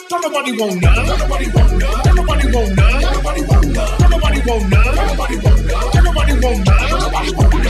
Don't 0.09 0.21
nobody 0.23 0.57
want 0.57 0.81
none. 0.81 1.05
Don't 1.05 1.19
nobody 1.19 1.45
want 1.53 1.71
none. 1.77 2.03
Don't 2.03 2.15
nobody 2.15 2.47
want 2.49 2.75
none. 2.75 3.01
Don't 3.01 3.13
nobody 3.13 3.43
want 3.45 3.69
none. 3.69 3.99
Don't 3.99 4.09
nobody 4.09 4.41
want 4.41 4.69
none. 4.69 4.95
Don't 4.95 5.05
nobody 5.05 5.37
want 5.37 5.65
none. 5.69 5.91
Don't 5.93 6.03
nobody 6.03 6.33
want 6.33 6.65
none. 6.65 6.89
Don't 6.89 7.01
nobody 7.05 7.31
want 7.37 7.53
none. 7.53 7.69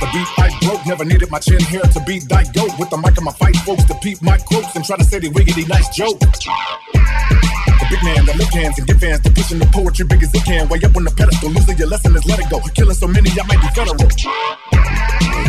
The 0.00 0.08
beat 0.08 0.30
I 0.40 0.48
broke, 0.64 0.86
never 0.86 1.04
needed 1.04 1.30
my 1.30 1.38
chin 1.38 1.60
hair 1.60 1.82
to 1.82 2.00
beat 2.08 2.26
that 2.30 2.54
goat. 2.54 2.72
With 2.78 2.88
the 2.88 2.96
mic 2.96 3.18
on 3.18 3.24
my 3.24 3.32
fight, 3.32 3.56
folks 3.56 3.84
to 3.84 3.94
peep 4.00 4.22
my 4.22 4.38
quotes 4.38 4.74
and 4.74 4.82
try 4.82 4.96
to 4.96 5.04
say 5.04 5.18
they 5.18 5.28
wiggity 5.28 5.68
nice 5.68 5.90
joke. 5.90 6.18
The 6.18 7.86
big 7.90 8.02
man 8.02 8.24
that 8.24 8.36
lift 8.38 8.54
hands 8.54 8.78
and 8.78 8.86
get 8.86 8.96
fans 8.96 9.20
to 9.20 9.30
pushing 9.30 9.58
the 9.58 9.66
poetry 9.66 10.06
big 10.06 10.22
as 10.22 10.32
it 10.32 10.44
can. 10.46 10.66
Way 10.70 10.80
up 10.80 10.96
on 10.96 11.04
the 11.04 11.10
pedestal, 11.12 11.50
losing 11.50 11.76
your 11.76 11.88
lesson 11.88 12.16
is 12.16 12.24
let 12.24 12.38
it 12.38 12.48
go. 12.48 12.60
Killing 12.72 12.96
so 12.96 13.06
many, 13.06 13.28
I 13.36 13.44
might 13.44 13.60
be 13.60 13.68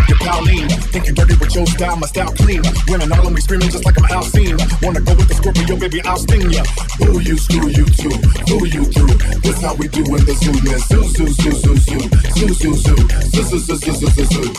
federal. 0.06 0.16
Your 0.16 0.18
Pauline, 0.18 0.70
think 0.92 1.08
you 1.08 1.14
dirty 1.14 1.36
with 1.38 1.56
your 1.56 1.66
style, 1.68 1.96
my 1.98 2.08
style 2.08 2.32
clean. 2.34 2.62
Women 2.88 3.12
all 3.12 3.28
on 3.28 3.34
me 3.34 3.42
screaming 3.42 3.70
just 3.70 3.86
like 3.86 3.98
I'm 3.98 4.06
Alcine. 4.10 4.58
Wanna 4.82 5.02
go 5.02 5.16
with 5.16 5.28
the 5.28 5.36
Scorpio, 5.36 5.78
baby, 5.78 6.02
I'll 6.04 6.18
sting 6.18 6.52
ya. 6.52 6.64
Boo 7.00 7.20
you, 7.20 7.38
screw 7.38 7.70
you 7.70 7.86
too, 7.86 8.14
boo 8.48 8.66
you 8.66 8.86
through. 8.86 9.18
This 9.42 9.62
how 9.62 9.76
we 9.76 9.88
do 9.88 10.02
in 10.02 10.26
the 10.26 10.34
zoo, 10.34 10.54
man. 10.64 10.80
Zoo, 10.80 11.04
zoo, 11.10 11.28
zoo, 11.28 11.52
zoo, 11.52 11.78
zoo, 11.78 12.00
zoo, 12.36 12.54
zoo, 12.54 12.76
zoo, 12.76 12.76
zoo, 12.76 12.96
zoo, 13.32 13.60
zoo, 13.60 13.76
zoo, 13.76 13.94
zoo, 13.94 14.10
zoo, 14.10 14.26
zoo. 14.26 14.54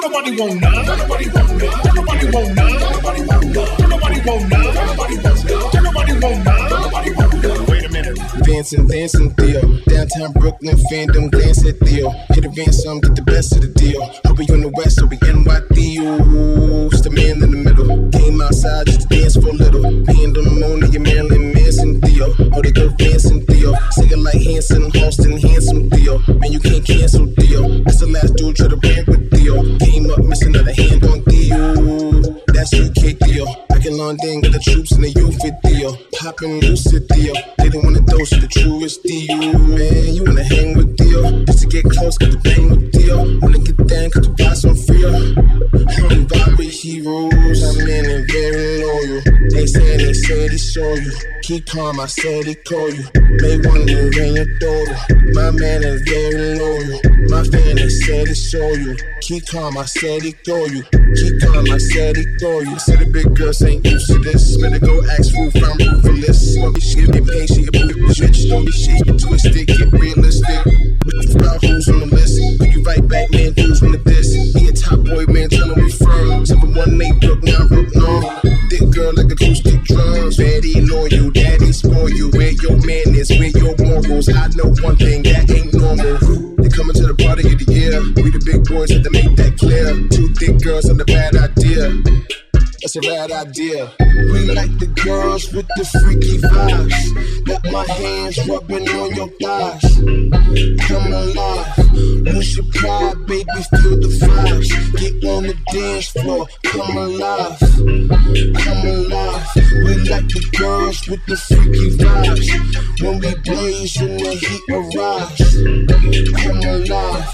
Nobody 0.00 0.36
want 0.36 0.60
none. 0.60 0.84
Don't 0.84 0.98
nobody 0.98 1.28
want 1.28 1.48
none. 1.50 1.82
Don't 1.82 1.94
nobody 1.94 2.26
want 2.30 2.56
none. 2.56 2.80
Don't 2.80 2.92
nobody 2.92 3.22
want 3.22 3.48
none. 3.48 3.76
Don't 3.78 3.88
nobody 3.90 4.20
want 4.20 4.50
none. 4.50 4.74
Don't 4.74 4.86
nobody 4.96 5.16
want 5.18 6.44
none. 6.44 6.68
Don't 6.70 6.82
nobody 6.82 7.10
want 7.12 7.34
none. 7.42 7.79
Dancing, 8.44 8.86
dancing, 8.86 9.30
Theo. 9.34 9.60
Downtown 9.86 10.32
Brooklyn, 10.32 10.76
fandom, 10.90 11.26
at 11.34 11.78
Theo. 11.86 12.10
Hit 12.30 12.44
a 12.44 12.48
ransom, 12.56 13.00
get 13.00 13.14
the 13.14 13.22
best 13.22 13.54
of 13.54 13.62
the 13.62 13.68
deal. 13.68 14.02
Hope 14.26 14.38
you 14.40 14.54
in 14.54 14.60
the 14.62 14.72
west, 14.76 14.96
so 14.96 15.06
we 15.06 15.16
NY 15.16 15.60
Theo. 15.74 16.88
It's 16.88 17.00
the 17.02 17.10
man 17.10 17.42
in 17.42 17.50
the 17.50 17.56
middle. 17.56 18.10
Came 18.10 18.40
outside 18.40 18.86
just 18.86 19.02
to 19.02 19.08
dance 19.08 19.36
for 19.36 19.48
a 19.48 19.52
little. 19.52 19.82
The 19.82 20.42
Mona, 20.60 20.86
your 20.88 21.02
Marilyn 21.02 21.52
Manson, 21.52 22.00
Theo. 22.00 22.32
Oh, 22.54 22.62
they 22.62 22.72
go 22.72 22.88
dancing, 22.96 23.44
Theo. 23.46 23.74
Singing 23.90 24.22
like 24.22 24.40
Hanson, 24.40 24.90
Halston, 24.92 25.40
handsome, 25.40 25.90
Theo. 25.90 26.18
Man, 26.38 26.52
you 26.52 26.60
can't 26.60 26.84
cancel, 26.84 27.26
Theo. 27.34 27.82
That's 27.84 28.00
the 28.00 28.06
last 28.06 28.36
dude 28.36 28.56
try 28.56 28.68
to 28.68 28.76
brand 28.76 29.06
with 29.08 29.30
Theo. 29.30 29.78
Came 29.78 30.10
up 30.10 30.24
missing 30.24 30.54
another 30.54 30.72
hand 30.72 31.04
on 31.04 31.20
Theo. 32.64 32.84
That's 32.84 33.00
UK 33.00 33.16
Theo. 33.18 33.46
Back 33.68 33.86
in 33.86 33.96
London, 33.96 34.40
got 34.42 34.52
the 34.52 34.58
troops 34.60 34.92
in 34.92 35.02
the 35.02 35.10
youth 35.10 35.38
with 35.42 35.54
Theo. 35.64 35.96
Poppin' 36.20 36.60
lucid 36.60 37.08
Theo. 37.08 37.32
They 37.58 37.68
don't 37.68 37.84
wanna 37.84 38.00
dose 38.00 38.32
of 38.32 38.40
the 38.42 38.48
truest 38.48 39.02
Theo. 39.02 39.36
Man, 39.36 40.14
you 40.14 40.24
wanna 40.24 40.44
hang 40.44 40.76
with 40.76 40.96
deal. 40.96 41.44
Just 41.46 41.60
to 41.60 41.66
get 41.66 41.84
close, 41.84 42.18
got 42.18 42.30
the 42.30 42.38
bang 42.38 42.68
with 42.68 42.92
deal. 42.92 43.40
Wanna 43.40 43.58
get 43.58 43.76
down, 43.86 44.10
cause 44.10 44.26
the 44.26 44.34
vibes 44.36 44.64
on 44.68 44.76
Frio. 44.76 45.12
I'm 46.10 46.26
vibe 46.26 46.58
with 46.58 46.72
heroes. 46.72 47.62
I'm 47.64 47.88
in 47.88 48.04
and 48.10 48.24
very 48.28 48.84
loyal. 48.84 49.22
They 49.50 49.66
say 49.66 49.96
they 49.96 50.12
say 50.12 50.48
they 50.48 50.58
saw 50.58 50.94
you. 50.94 51.12
Keep 51.42 51.66
calm, 51.66 52.00
I 52.00 52.06
said 52.06 52.44
they 52.44 52.54
call 52.54 52.90
you. 52.92 53.04
May 53.40 53.56
wonder 53.64 54.10
in 54.20 54.36
your 54.36 54.50
daughter. 54.60 54.98
My 55.32 55.50
man 55.50 55.82
is 55.82 56.02
very 56.02 56.58
loyal. 56.60 57.00
My 57.32 57.42
fan 57.44 57.76
they 57.76 57.88
said 57.88 58.26
they 58.26 58.34
saw 58.34 58.68
you. 58.74 58.96
Keep 59.30 59.46
calm, 59.46 59.78
I 59.78 59.84
said 59.84 60.22
they 60.22 60.32
call 60.32 60.66
you. 60.66 60.82
Keep 60.90 61.40
calm, 61.46 61.70
I 61.70 61.78
said 61.78 62.16
they 62.16 62.26
call 62.42 62.64
you. 62.66 62.76
Said 62.80 62.98
the 62.98 63.06
big 63.14 63.30
girls 63.36 63.62
ain't 63.62 63.86
used 63.86 64.10
to 64.10 64.18
this. 64.18 64.58
Better 64.58 64.80
go 64.82 65.06
ask 65.06 65.30
Roof, 65.38 65.54
I'm 65.54 65.78
ruthless. 66.02 66.58
Won't 66.58 66.82
shit, 66.82 67.14
get 67.14 67.22
paid, 67.22 67.46
she 67.46 67.62
get 67.62 67.94
rich. 67.94 68.50
Don't 68.50 68.66
be 68.66 68.74
shit, 68.74 69.06
twisted, 69.06 69.54
get 69.70 69.86
realistic. 69.94 70.66
About 71.38 71.62
who's 71.62 71.86
on 71.86 72.00
the 72.00 72.08
list. 72.10 72.42
Who 72.58 72.74
you 72.74 72.82
right 72.82 73.06
back, 73.06 73.30
man, 73.30 73.54
who's 73.54 73.78
on 73.86 73.92
the 73.94 74.02
diss? 74.02 74.34
He 74.34 74.66
a 74.66 74.72
top 74.74 74.98
boy, 75.06 75.22
man, 75.30 75.46
tell 75.46 75.78
him 75.78 75.78
we 75.78 75.90
one, 76.74 76.98
Nate 76.98 77.20
Brook, 77.20 77.42
now 77.42 77.66
Brook, 77.68 77.88
no. 77.94 78.40
Thick 78.70 78.90
girl 78.90 79.12
like 79.14 79.30
acoustic 79.30 79.82
drums. 79.84 80.36
Daddy 80.38 80.80
loyal, 80.80 81.30
daddy 81.30 81.72
spoil 81.72 82.10
you. 82.10 82.30
Where 82.30 82.52
your 82.62 82.78
man 82.86 83.14
is, 83.14 83.30
where 83.30 83.52
your 83.54 83.76
morals. 83.78 84.28
I 84.28 84.48
know 84.56 84.74
one 84.82 84.96
thing, 84.96 85.22
that 85.24 85.50
ain't 85.50 85.74
normal. 85.74 86.18
They 86.56 86.68
coming 86.68 86.96
to 86.96 87.06
the 87.06 87.14
party 87.14 87.52
of 87.52 87.58
the 87.58 87.66
year. 87.72 88.00
We 88.16 88.30
the 88.30 88.42
big 88.44 88.64
boys, 88.64 88.90
had 88.90 89.04
to 89.04 89.19
thick 90.40 90.58
girls 90.62 90.86
and 90.86 90.98
a 90.98 91.04
bad 91.04 91.36
idea. 91.36 92.29
That's 92.82 92.96
a 92.96 93.00
bad 93.00 93.30
idea. 93.30 93.92
We 93.98 94.54
like 94.54 94.78
the 94.78 94.86
girls 95.04 95.52
with 95.52 95.68
the 95.76 95.84
freaky 95.84 96.38
vibes. 96.38 97.44
Got 97.44 97.62
my 97.70 97.86
hands 97.86 98.38
rubbing 98.48 98.88
on 98.88 99.14
your 99.14 99.28
thighs. 99.42 99.84
Come 100.88 101.12
alive, 101.12 101.78
lose 101.92 102.56
your 102.56 102.64
pride, 102.72 103.26
baby. 103.26 103.44
Feel 103.70 104.00
the 104.00 104.08
vibes. 104.20 104.70
Get 104.96 105.28
on 105.28 105.42
the 105.44 105.56
dance 105.72 106.08
floor. 106.08 106.46
Come 106.64 106.96
alive, 106.96 107.60
come 108.64 108.86
alive. 108.86 109.46
We 109.84 109.94
like 110.08 110.28
the 110.28 110.42
girls 110.58 111.06
with 111.06 111.20
the 111.26 111.36
freaky 111.36 111.90
vibes. 111.98 112.48
When 113.02 113.18
we 113.20 113.34
blaze 113.44 113.96
and 114.00 114.18
the 114.18 114.32
heat 114.40 114.64
arrives. 114.72 115.50
Come 116.42 116.60
alive, 116.64 117.30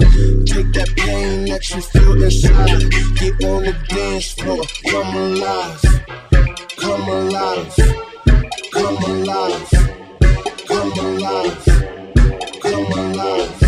take 0.47 0.73
that 0.75 0.91
pain 0.97 1.45
that 1.47 1.71
you 1.71 1.81
feel 1.81 2.23
inside. 2.23 2.91
Get 3.17 3.45
on 3.45 3.63
the 3.65 3.75
dance 3.89 4.33
floor. 4.33 4.63
Come 4.91 5.17
alive, 5.17 5.36
come 6.77 7.09
alive, 7.09 7.77
come 8.73 9.05
alive, 9.05 9.69
come 10.67 10.93
alive, 10.99 11.65
come 12.63 12.93
alive, 12.93 13.66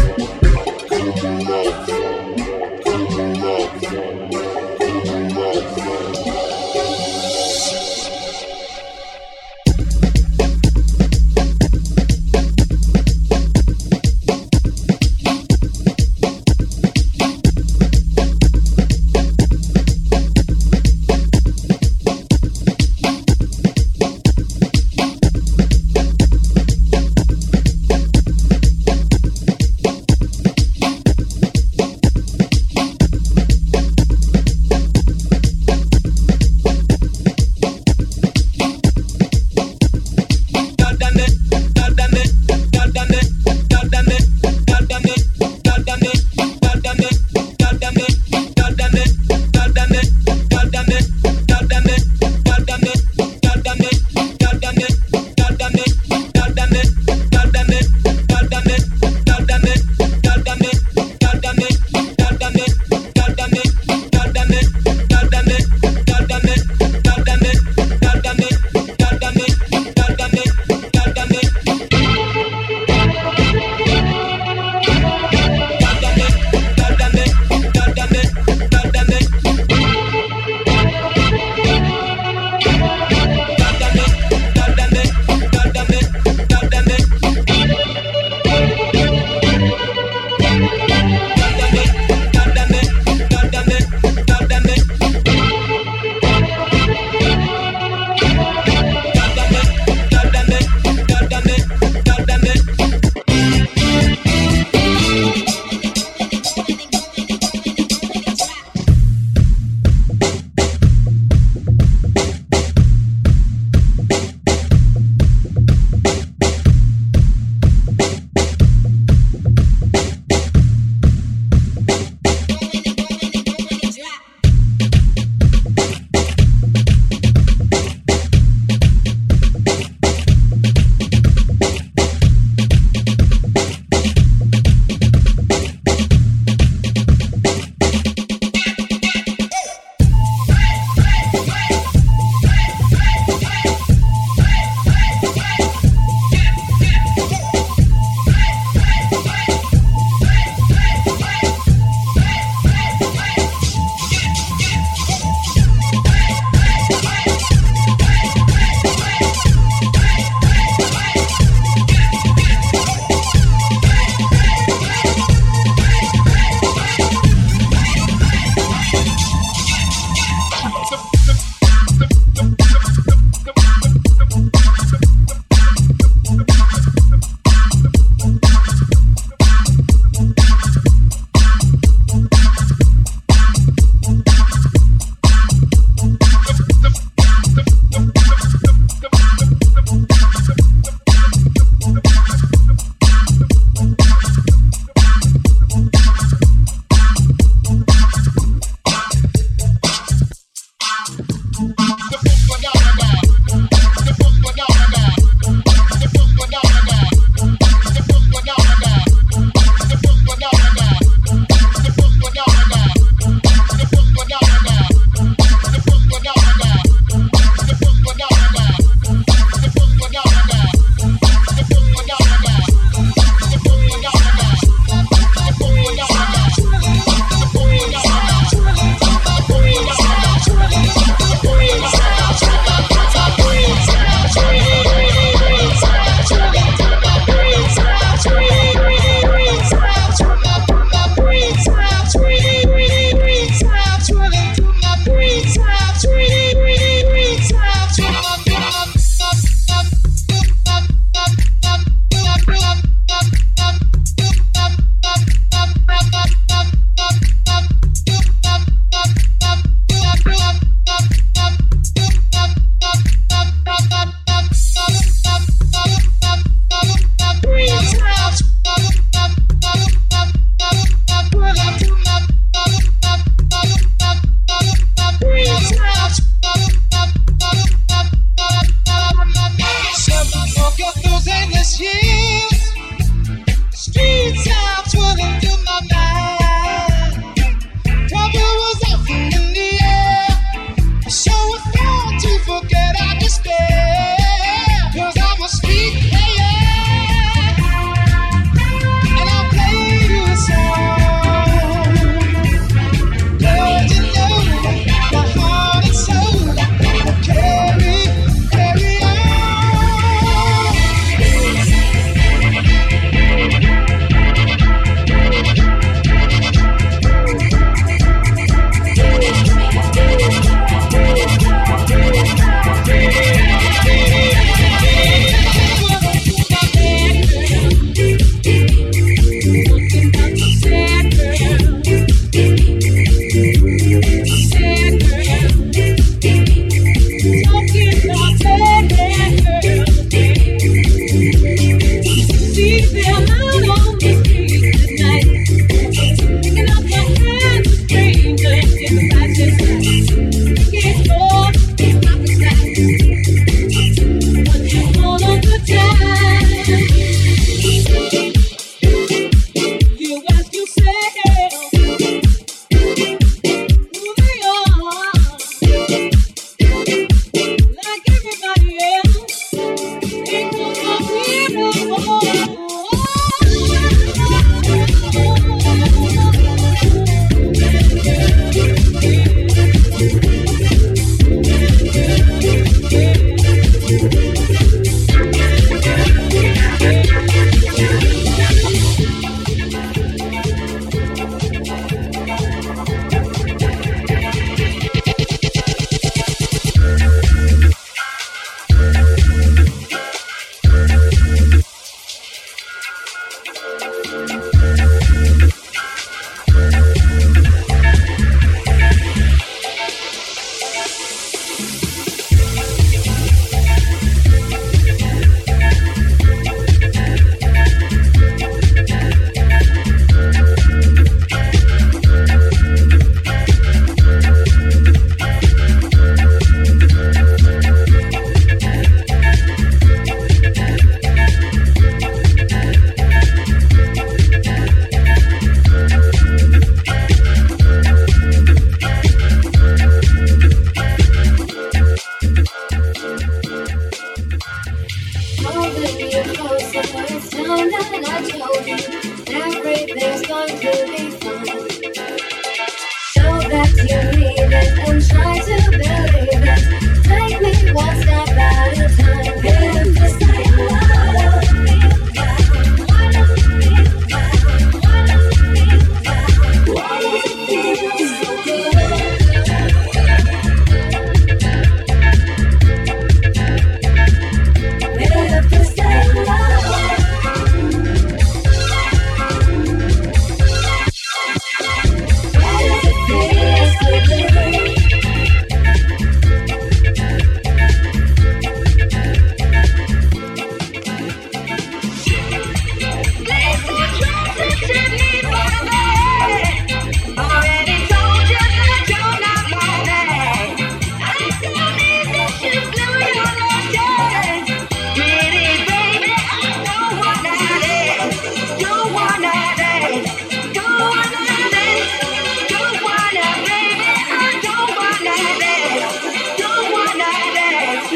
get 292.69 293.01
out 293.01 293.15
of 293.15 293.19
despair. 293.21 293.68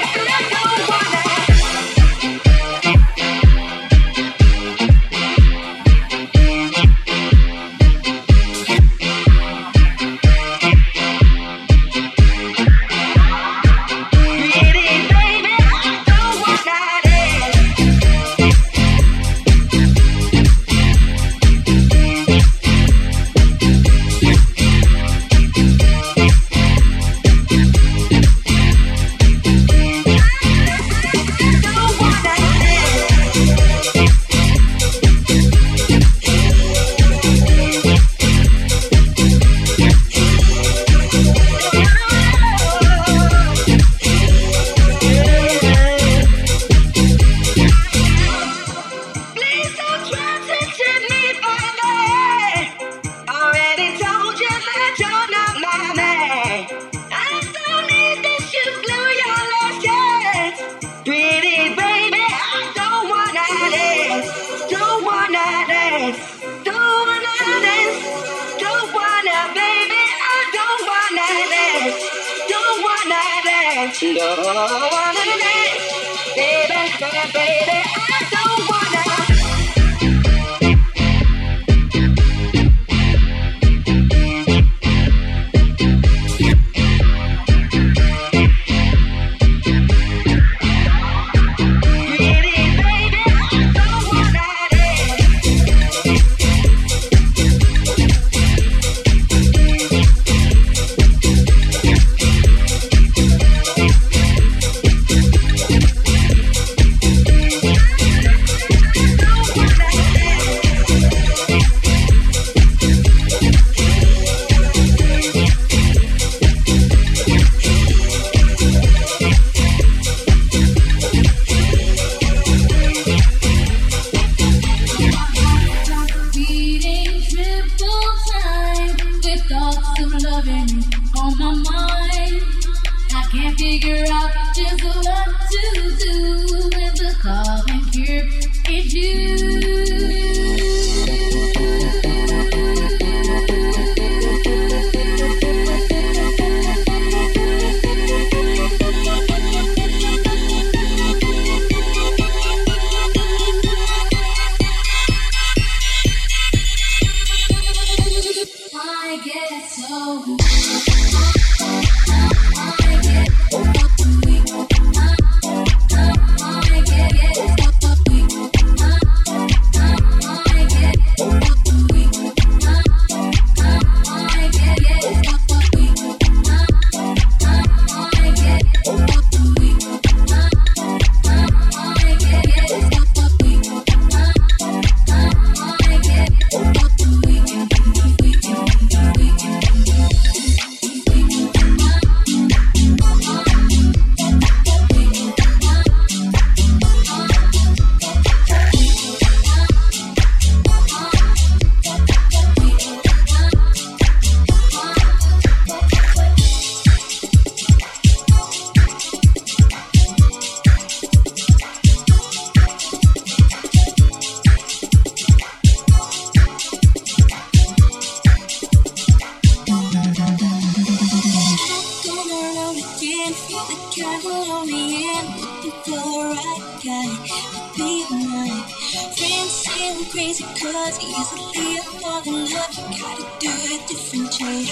The 223.69 223.75
kind 224.01 224.25
will 224.25 224.51
only 224.51 225.05
end 225.05 225.29
looking 225.41 225.71
for 225.71 225.91
the 225.91 226.25
right 226.33 226.81
guy 226.83 227.09
to 227.29 227.77
be 227.77 228.07
mine. 228.11 228.65
Friends 229.13 229.53
say 229.61 229.91
I'm 229.91 230.05
crazy 230.07 230.45
cause 230.45 230.99
easily 231.05 231.77
I 231.77 231.83
fall 232.01 232.23
in 232.25 232.49
love. 232.49 232.73
You 232.73 232.85
gotta 232.97 233.25
do 233.41 233.51
a 233.51 233.87
different 233.87 234.33
job 234.33 234.65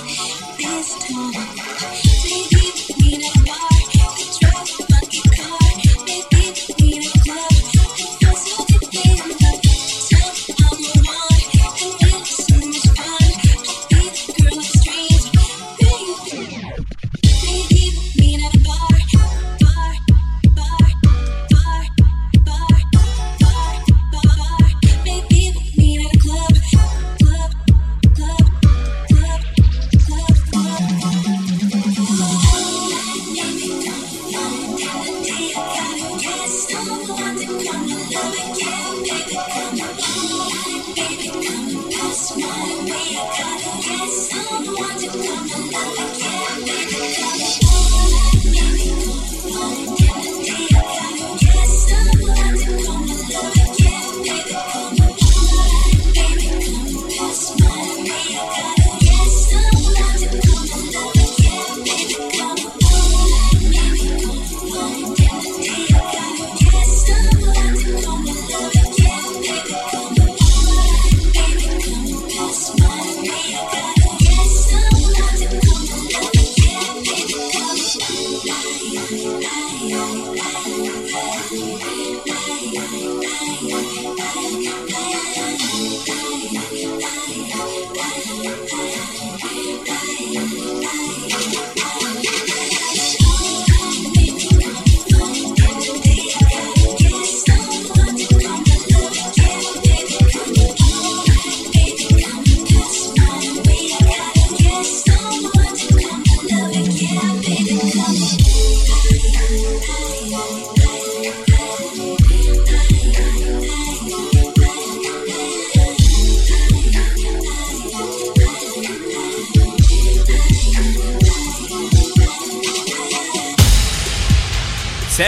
this 0.57 0.89
time. 1.05 1.37
Maybe 2.25 2.57
we 2.57 2.73
between 2.73 3.51
our 3.51 3.76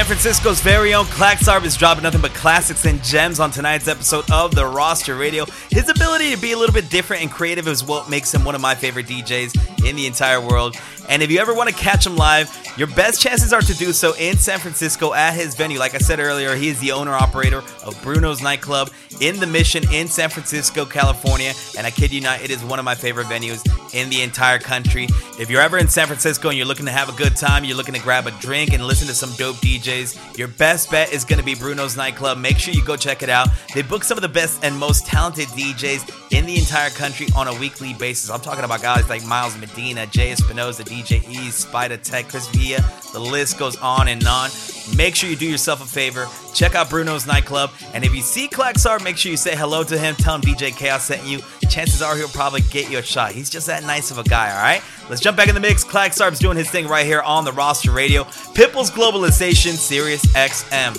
Francisco's 0.09 0.62
very 0.62 0.94
own 0.94 1.04
Claksaarb 1.04 1.66
is 1.66 1.76
dropping 1.76 2.02
nothing 2.02 2.22
but 2.22 2.32
classics 2.32 2.86
and 2.86 3.04
gems 3.04 3.40
on 3.40 3.50
tonight's 3.50 3.88
episode 3.88 4.24
of 4.30 4.54
the 4.54 4.64
Roster 4.64 5.16
Radio. 5.16 5.44
His 5.70 5.90
ability 5.90 6.34
to 6.34 6.40
be 6.40 6.52
a 6.52 6.56
little 6.56 6.72
bit 6.72 6.88
different 6.88 7.20
and 7.20 7.30
creative 7.30 7.68
is 7.68 7.84
what 7.84 8.09
makes 8.09 8.32
him 8.32 8.42
one 8.42 8.54
of 8.54 8.62
my 8.62 8.74
favorite 8.74 9.04
DJs 9.04 9.78
in 9.89 9.97
the 9.97 10.07
entire 10.07 10.41
world. 10.41 10.76
And 11.09 11.22
if 11.22 11.30
you 11.30 11.39
ever 11.41 11.55
want 11.55 11.70
to 11.70 11.74
catch 11.74 12.07
him 12.07 12.16
live, 12.16 12.55
your 12.76 12.86
best 12.89 13.20
chances 13.20 13.53
are 13.53 13.62
to 13.62 13.74
do 13.74 13.93
so 13.93 14.14
in 14.16 14.36
San 14.36 14.59
Francisco 14.59 15.14
at 15.14 15.32
his 15.32 15.55
venue. 15.55 15.78
Like 15.78 15.95
I 15.95 15.99
said 15.99 16.20
earlier, 16.20 16.55
he 16.55 16.68
is 16.68 16.78
the 16.80 16.93
owner 16.93 17.12
operator 17.12 17.59
of 17.84 18.01
Bruno's 18.03 18.43
Nightclub 18.43 18.91
in 19.20 19.41
the 19.41 19.47
Mission 19.47 19.82
in 19.93 20.07
San 20.07 20.28
Francisco, 20.28 20.84
California. 20.84 21.55
And 21.76 21.86
I 21.86 21.91
kid 21.91 22.12
you 22.12 22.20
not, 22.20 22.43
it 22.43 22.51
is 22.51 22.62
one 22.62 22.78
of 22.78 22.84
my 22.84 22.95
favorite 22.95 23.26
venues 23.26 23.64
in 23.95 24.11
the 24.11 24.22
entire 24.22 24.59
country. 24.59 25.09
If 25.41 25.51
you're 25.51 25.62
ever 25.62 25.78
in 25.78 25.89
San 25.89 26.07
Francisco 26.07 26.51
and 26.51 26.59
you're 26.59 26.66
looking 26.66 26.86
to 26.86 26.93
have 26.93 27.09
a 27.09 27.16
good 27.16 27.36
time, 27.36 27.64
you're 27.64 27.76
looking 27.76 27.95
to 27.95 28.01
grab 28.01 28.26
a 28.26 28.32
drink 28.32 28.72
and 28.72 28.84
listen 28.84 29.09
to 29.09 29.14
some 29.14 29.32
dope 29.36 29.57
DJs, 29.57 30.36
your 30.36 30.49
best 30.49 30.91
bet 30.91 31.12
is 31.12 31.24
going 31.24 31.39
to 31.39 31.45
be 31.45 31.55
Bruno's 31.55 31.97
Nightclub. 31.97 32.39
Make 32.39 32.59
sure 32.59 32.74
you 32.74 32.84
go 32.84 32.97
check 32.97 33.22
it 33.22 33.30
out. 33.30 33.49
They 33.74 33.82
book 33.82 34.05
some 34.05 34.18
of 34.18 34.22
the 34.22 34.28
best 34.28 34.62
and 34.62 34.78
most 34.78 35.07
talented 35.07 35.49
DJs 35.49 36.32
in 36.32 36.45
the 36.45 36.57
entire 36.57 36.91
country 36.91 37.26
on 37.34 37.49
a 37.49 37.59
weekly 37.59 37.95
basis. 37.95 38.30
I'm 38.30 38.41
talking 38.41 38.64
about 38.64 38.82
guys 38.82 39.09
like 39.09 39.24
Miles 39.24 39.57
Medina, 39.59 39.78
Jay 39.79 40.33
Espinosa, 40.33 40.83
DJ 40.83 41.29
E, 41.29 41.51
Spider 41.51 41.97
Tech, 41.97 42.29
Chris 42.29 42.49
Villa. 42.49 42.85
The 43.12 43.20
list 43.20 43.59
goes 43.59 43.76
on 43.76 44.09
and 44.09 44.26
on. 44.26 44.51
Make 44.97 45.14
sure 45.14 45.31
you 45.31 45.37
do 45.37 45.49
yourself 45.49 45.81
a 45.81 45.87
favor. 45.87 46.26
Check 46.53 46.74
out 46.74 46.91
Bruno's 46.91 47.26
nightclub. 47.26 47.70
And 47.95 48.05
if 48.05 48.12
you 48.14 48.22
see 48.22 48.49
Claksaarb, 48.49 49.05
make 49.05 49.16
sure 49.16 49.31
you 49.31 49.37
say 49.37 49.55
hello 49.55 49.85
to 49.85 49.97
him. 49.97 50.16
Tell 50.16 50.35
him 50.35 50.41
DJ 50.41 50.76
Chaos 50.76 51.05
sent 51.05 51.24
you. 51.24 51.41
Chances 51.70 52.03
are 52.03 52.16
he'll 52.16 52.26
probably 52.29 52.62
get 52.62 52.91
you 52.91 52.99
a 52.99 53.03
shot. 53.03 53.31
He's 53.33 53.49
just 53.49 53.68
that 53.68 53.85
nice 53.85 54.11
of 54.11 54.18
a 54.18 54.24
guy, 54.24 54.51
all 54.51 54.61
right? 54.62 54.83
Let's 55.09 55.20
jump 55.20 55.37
back 55.37 55.49
in 55.49 55.55
the 55.55 55.61
mix. 55.61 55.85
Claksaarb's 55.85 56.41
doing 56.41 56.57
his 56.57 56.68
thing 56.70 56.89
right 56.89 57.07
here 57.07 57.22
on 57.22 57.45
the 57.45 57.53
roster 57.53 57.93
radio. 57.93 58.24
Pitbull's 58.24 58.91
Globalization, 58.91 59.74
Sirius 59.74 60.26
XM. 60.35 60.97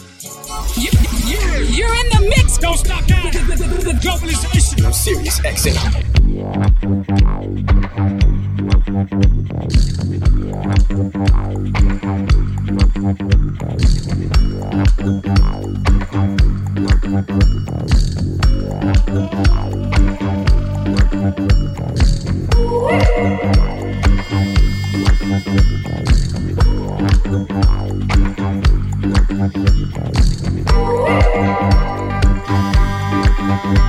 You, 0.77 0.89
you're, 1.27 1.63
you're 1.63 1.93
in 1.93 2.09
the 2.09 2.21
mix. 2.29 2.57
Don't 2.57 2.77
stop 2.77 3.07
now. 3.09 3.23
The, 3.29 3.39
the, 3.39 3.55
the, 3.55 3.83
the 3.83 3.99
globalization. 3.99 4.85
on 4.85 4.93
Sirius 4.93 5.39
XM. 5.41 6.15
I 33.51 33.88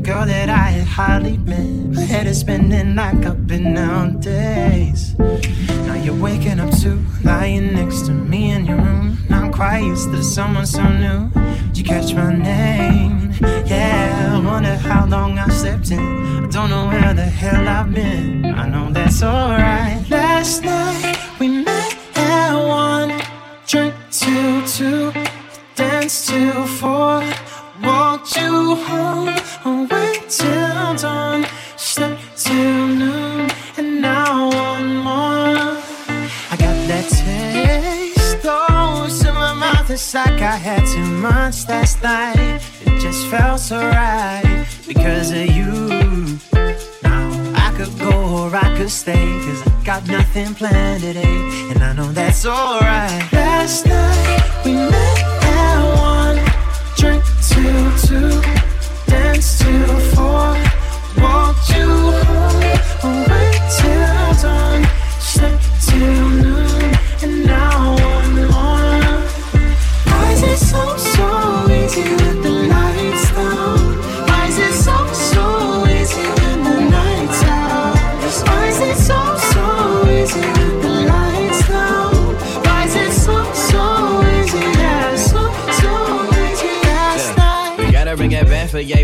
girl 0.00 0.24
that 0.24 0.48
I 0.48 0.70
had 0.76 0.86
hardly 0.86 1.36
met. 1.36 1.66
My 1.94 2.00
head 2.02 2.26
is 2.26 2.40
spinning 2.40 2.94
like 2.94 3.24
I've 3.24 3.46
been 3.46 3.76
out 3.76 4.20
days. 4.20 5.14
Now 5.18 5.94
you're 5.94 6.14
waking 6.14 6.58
up 6.58 6.72
too, 6.78 7.04
lying 7.22 7.74
next 7.74 8.06
to 8.06 8.12
me 8.12 8.50
in 8.52 8.64
your 8.64 8.78
room. 8.78 9.18
Now 9.28 9.44
I'm 9.44 9.52
quite 9.52 9.82
used 9.84 10.10
to 10.12 10.22
someone 10.22 10.66
so 10.66 10.82
new. 10.88 11.30
Did 11.68 11.78
you 11.78 11.84
catch 11.84 12.14
my 12.14 12.34
name? 12.34 13.32
Yeah, 13.66 14.36
I 14.36 14.46
wonder 14.46 14.76
how 14.76 15.06
long 15.06 15.38
I've 15.38 15.52
slept 15.52 15.90
in. 15.90 16.44
I 16.44 16.46
don't 16.48 16.70
know 16.70 16.86
where 16.88 17.14
the 17.14 17.26
hell 17.26 17.68
I've 17.68 17.92
been. 17.92 18.46
I 18.46 18.68
know 18.68 18.90
that's 18.92 19.22
alright. 19.22 20.08
Last 20.08 20.64
night 20.64 21.09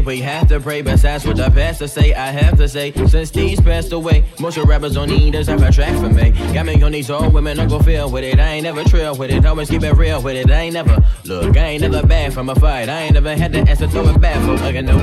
we 0.07 0.21
have 0.21 0.49
to 0.49 0.61
pray. 0.61 0.83
Besides 0.83 1.27
what 1.27 1.37
the 1.37 1.51
pastor 1.51 1.89
say, 1.89 2.15
I 2.15 2.27
have 2.29 2.57
to 2.59 2.69
say. 2.69 2.93
Since 2.93 3.31
these 3.33 3.61
passed 3.61 3.93
away, 3.93 4.25
most 4.39 4.57
of 4.57 4.69
rappers 4.69 4.95
don't 4.95 5.11
need 5.11 5.35
us 5.35 5.49
have 5.49 5.61
a 5.61 5.73
track 5.73 5.95
for 6.01 6.09
me. 6.09 6.31
Got 6.55 6.67
me 6.67 6.81
on 6.83 6.93
these 6.93 7.11
old 7.11 7.35
women, 7.35 7.59
I'm 7.59 7.69
gon' 7.69 7.83
feel 7.83 8.11
with 8.11 8.25
it. 8.25 8.39
I 8.39 8.53
ain't 8.53 8.63
never 8.63 8.85
trail 8.85 9.17
with 9.17 9.31
it, 9.31 9.45
always 9.45 9.69
keep 9.69 9.83
it 9.83 9.93
real 9.93 10.23
with 10.23 10.37
it. 10.37 10.51
I 10.51 10.61
ain't 10.61 10.75
never, 10.75 11.05
look, 11.29 11.57
I 11.57 11.67
ain't 11.69 11.83
never 11.83 12.07
bad 12.07 12.33
from 12.33 12.49
a 12.49 12.55
fight. 12.55 12.89
I 12.89 13.03
ain't 13.03 13.15
never 13.15 13.35
had 13.37 13.53
to 13.53 13.61
answer 13.61 13.87
throw 13.89 14.09
it 14.09 14.21
back 14.21 14.37
for 14.45 14.55
again, 14.65 14.87
no. 14.87 14.97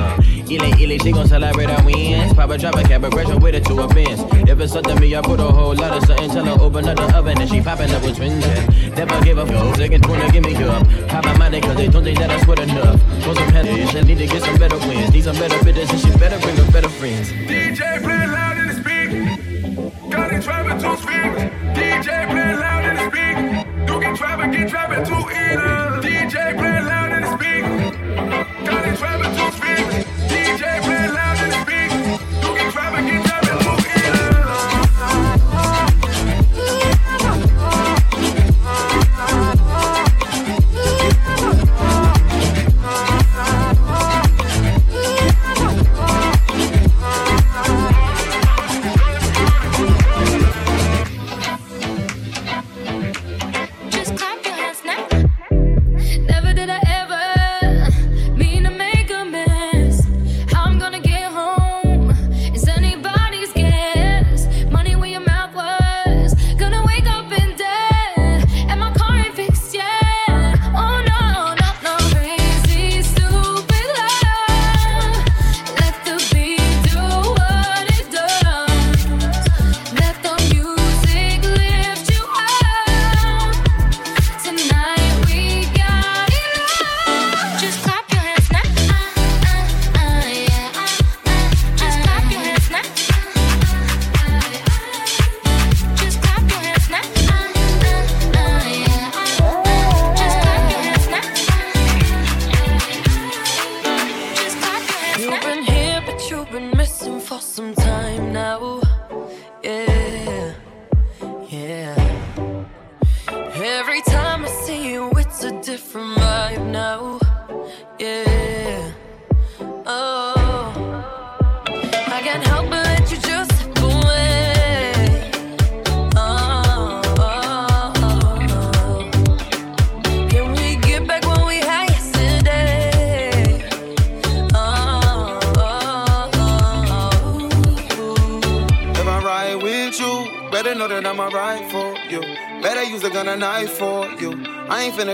Ile, 0.50 0.74
ile, 0.80 0.98
she 1.00 1.12
gon' 1.12 1.28
celebrate 1.28 1.70
our 1.70 1.84
wins. 1.86 2.34
Papa 2.34 2.58
drop 2.58 2.76
a 2.76 2.84
cab, 2.84 3.04
aggression 3.04 3.40
with 3.40 3.56
it 3.56 3.66
to 3.66 3.82
a 3.82 3.88
Benz. 3.88 4.22
If 4.50 4.60
it's 4.60 4.74
something 4.74 5.00
me, 5.00 5.16
I 5.16 5.22
put 5.22 5.40
a 5.40 5.44
whole 5.44 5.76
lot 5.76 5.98
of 5.98 6.06
something. 6.06 6.30
Tell 6.30 6.46
her 6.46 6.64
open 6.64 6.88
up 6.88 6.98
the 6.98 7.18
oven 7.18 7.40
and 7.40 7.50
she 7.50 7.62
popping 7.62 7.92
up 7.92 8.04
with 8.04 8.18
twins. 8.18 8.46
Never 8.96 9.22
give 9.24 9.38
up, 9.38 9.50
yo. 9.50 9.74
Second 9.74 10.06
wanna 10.06 10.32
give 10.32 10.44
me 10.44 10.56
up. 10.64 10.88
Pop 11.08 11.26
my 11.26 11.38
mind, 11.38 11.64
cause 11.64 11.76
they 11.76 11.88
don't 11.88 12.04
think 12.04 12.20
that 12.20 12.30
I 12.30 12.40
sweat 12.44 12.60
enough. 12.60 13.02
Want 13.26 13.38
some 13.38 13.50
headaches, 13.50 13.96
I 13.96 14.02
need 14.02 14.18
to 14.18 14.28
get 14.28 14.42
some 14.44 14.58
better 14.58 14.78
wins. 14.80 15.12
Need 15.12 15.24
some 15.24 15.36
better 15.36 15.64
bidders, 15.64 15.90
and 15.90 16.00
she 16.00 16.12
better 16.18 16.40
bring 16.40 16.56
her 16.58 16.72
better 16.72 16.90
friends. 16.90 17.30
DJ 17.32 18.02
play 18.02 18.28
loud 18.28 18.58
in 18.58 18.68
the 18.68 18.76
speak. 18.76 20.12
Got 20.12 20.34
it 20.34 20.42
driving 20.44 20.80
to 20.80 20.98
speak. 20.98 21.32
DJ 21.76 22.28
play 22.30 22.56
loud 22.56 22.86
in 22.86 22.96
the 22.96 23.10
speak. 23.10 23.63
Driving, 24.44 24.60
get 24.60 24.70
driving 24.72 25.06
to 25.06 25.14
either. 25.14 26.02
DJ 26.02 26.58
play 26.58 26.82
loud 26.82 27.14
in 27.14 27.22
the 27.22 27.38
speak. 27.38 27.64
Got 28.66 28.88
it 28.88 28.98
driving 28.98 29.36
to 29.38 29.52
speak. 29.54 30.13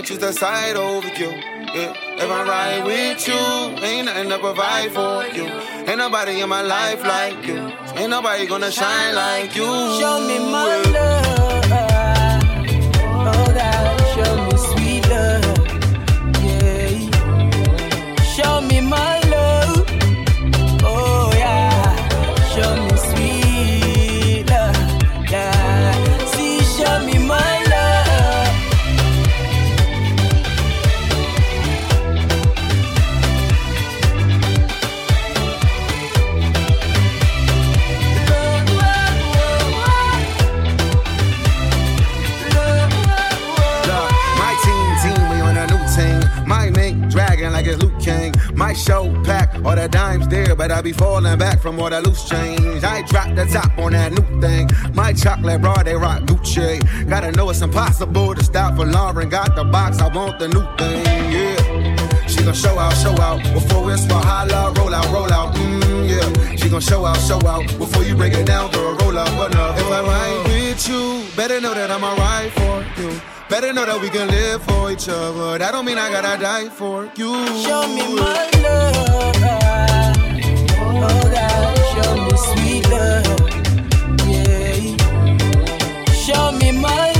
Ain't 0.00 0.06
choose 0.06 0.18
the 0.18 0.32
side 0.32 0.76
over 0.76 1.08
you. 1.08 1.28
Yeah. 1.28 1.92
If 2.16 2.30
I 2.30 2.42
ride 2.48 2.86
with 2.86 3.28
you, 3.28 3.34
ain't 3.84 4.06
nothing 4.06 4.30
to 4.30 4.38
provide 4.38 4.90
for 4.92 5.26
you. 5.36 5.44
Ain't 5.44 5.98
nobody 5.98 6.40
in 6.40 6.48
my 6.48 6.62
life 6.62 7.02
like 7.02 7.46
you. 7.46 7.70
Ain't 7.96 8.08
nobody 8.08 8.46
gonna 8.46 8.70
shine 8.70 9.14
like 9.14 9.54
you. 9.54 9.66
Show 10.00 10.26
me 10.26 10.38
my 10.38 10.82
love. 10.90 11.19
Dragging 47.50 47.52
like 47.52 47.66
it's 47.66 47.82
Luke 47.82 48.00
King. 48.00 48.56
My 48.56 48.72
show 48.72 49.12
pack, 49.24 49.54
all 49.64 49.76
the 49.76 49.88
dimes 49.88 50.28
there, 50.28 50.54
but 50.54 50.70
I 50.70 50.82
be 50.82 50.92
falling 50.92 51.38
back 51.38 51.60
from 51.60 51.78
all 51.80 51.90
the 51.90 52.00
loose 52.00 52.28
change. 52.28 52.84
I 52.84 53.02
drop 53.02 53.34
the 53.34 53.46
top 53.46 53.76
on 53.78 53.92
that 53.92 54.12
new 54.12 54.40
thing. 54.40 54.68
My 54.94 55.12
chocolate 55.12 55.60
bra, 55.60 55.82
they 55.82 55.94
rock 55.94 56.22
Gucci. 56.22 57.08
Gotta 57.08 57.32
know 57.32 57.50
it's 57.50 57.62
impossible 57.62 58.34
to 58.34 58.44
stop 58.44 58.76
for 58.76 58.86
Lauren. 58.86 59.28
Got 59.28 59.56
the 59.56 59.64
box, 59.64 59.98
I 60.00 60.08
want 60.14 60.38
the 60.38 60.48
new 60.48 60.64
thing, 60.76 61.04
yeah. 61.32 62.26
She 62.26 62.44
gon' 62.44 62.54
show 62.54 62.78
out, 62.78 62.94
show 62.94 63.18
out 63.20 63.42
before 63.52 63.92
it's 63.92 64.06
for 64.06 64.14
holla, 64.14 64.72
roll 64.76 64.94
out, 64.94 65.10
roll 65.12 65.32
out, 65.32 65.54
mm, 65.54 66.08
yeah. 66.08 66.56
She 66.56 66.68
gon' 66.68 66.80
show 66.80 67.04
out, 67.04 67.16
show 67.16 67.40
out 67.46 67.66
before 67.78 68.04
you 68.04 68.14
break 68.14 68.34
it 68.34 68.46
down, 68.46 68.70
girl, 68.70 68.96
roll 68.96 69.18
out, 69.18 69.30
but 69.36 69.52
no. 69.54 69.74
If 69.76 69.90
I 69.90 70.02
ride 70.02 70.44
with 70.46 70.88
you, 70.88 71.24
better 71.36 71.60
know 71.60 71.74
that 71.74 71.90
I'ma 71.90 72.14
ride 72.14 72.52
for 72.52 73.02
you. 73.02 73.29
Better 73.50 73.72
know 73.72 73.84
that 73.84 74.00
we 74.00 74.08
can 74.10 74.28
live 74.28 74.62
for 74.62 74.92
each 74.92 75.08
other. 75.08 75.58
That 75.58 75.72
don't 75.72 75.84
mean 75.84 75.98
I 75.98 76.08
gotta 76.08 76.40
die 76.40 76.68
for 76.68 77.10
you. 77.16 77.34
Show 77.64 77.82
me 77.88 78.14
my 78.14 78.48
love. 78.62 79.36
Oh 80.78 81.22
God, 81.34 81.78
show 81.92 82.14
me 82.24 82.30
sweet 82.46 82.84
love. 82.88 83.26
Yeah. 84.30 84.94
Show 86.14 86.52
me 86.52 86.70
my 86.80 87.19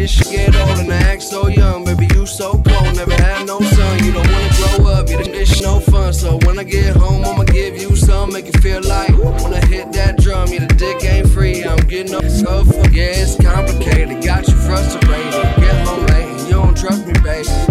get 0.00 0.10
shit 0.10 0.30
get 0.30 0.56
old 0.56 0.78
and 0.78 0.92
I 0.92 0.96
act 0.96 1.22
so 1.22 1.48
young. 1.48 1.84
Baby, 1.84 2.08
you 2.14 2.24
so 2.24 2.52
cold, 2.52 2.96
never 2.96 3.12
had 3.12 3.46
no 3.46 3.60
son. 3.60 4.04
You 4.04 4.12
don't 4.12 4.30
wanna 4.30 4.50
grow 4.56 4.92
up, 4.92 5.10
yeah, 5.10 5.22
this 5.22 5.60
no 5.60 5.78
fun. 5.80 6.12
So 6.12 6.38
when 6.44 6.58
I 6.58 6.64
get 6.64 6.96
home, 6.96 7.24
I'ma 7.24 7.44
give 7.44 7.76
you 7.76 7.94
some, 7.96 8.32
make 8.32 8.46
you 8.46 8.58
feel 8.60 8.82
like 8.82 9.10
When 9.10 9.52
I 9.52 9.64
hit 9.66 9.92
that 9.92 10.16
drum. 10.18 10.48
Yeah, 10.48 10.66
the 10.66 10.74
dick 10.74 11.04
ain't 11.04 11.28
free, 11.28 11.64
I'm 11.64 11.84
getting 11.86 12.14
up 12.14 12.24
so. 12.24 12.64
Yeah, 12.90 13.22
it's 13.22 13.36
complicated, 13.36 14.24
got 14.24 14.48
you 14.48 14.54
frustrated. 14.54 15.32
Get 15.62 15.86
home 15.86 16.06
late, 16.06 16.46
you 16.46 16.52
don't 16.52 16.76
trust 16.76 17.06
me, 17.06 17.12
baby. 17.22 17.69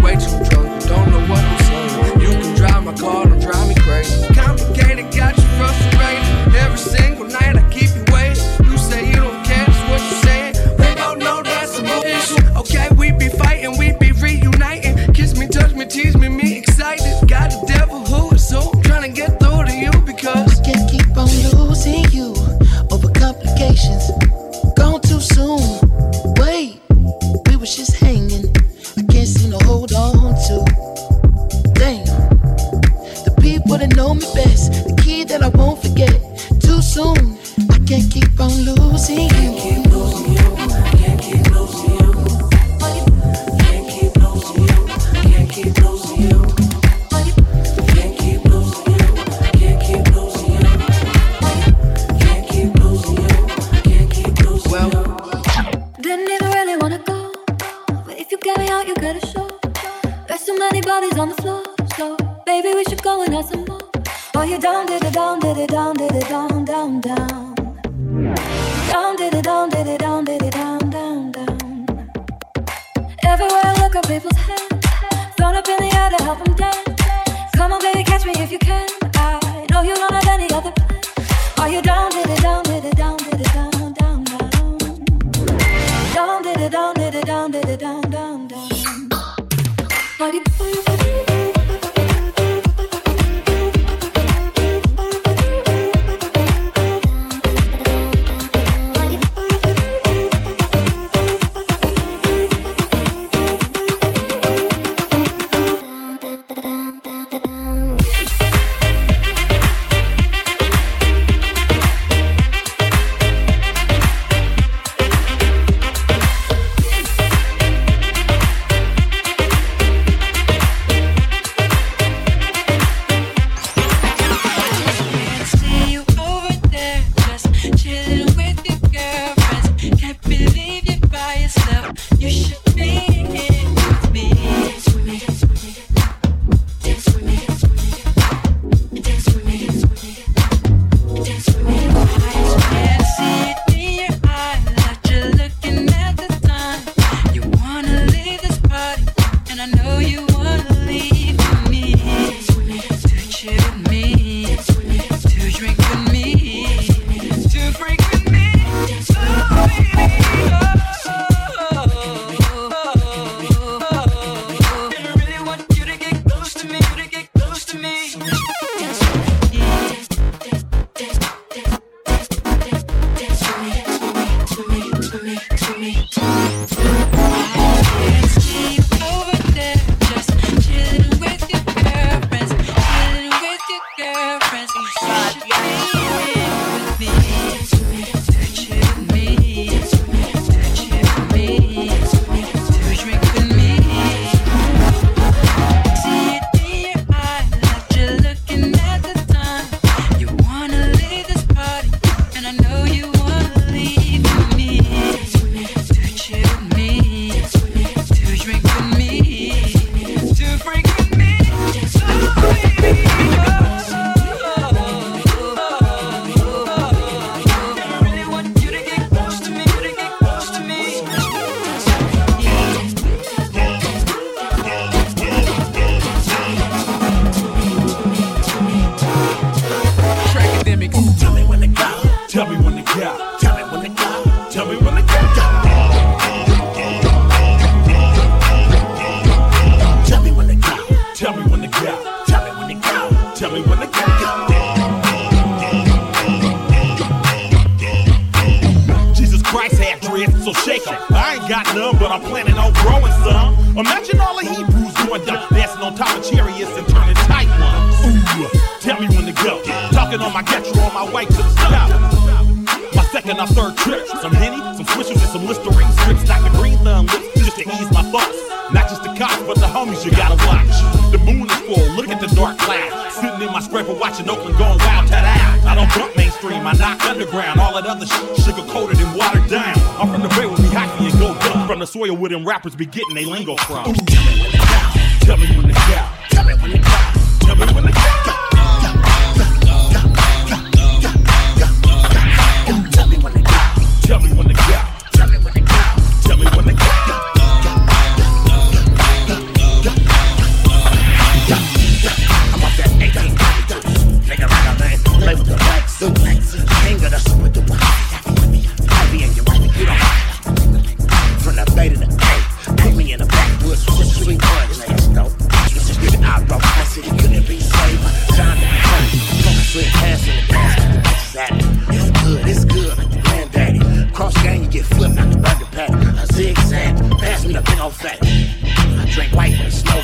Rappers 282.59 282.75
be 282.75 282.85
getting 282.85 283.15
they 283.15 283.23
lingo 283.23 283.55
from. 283.55 283.88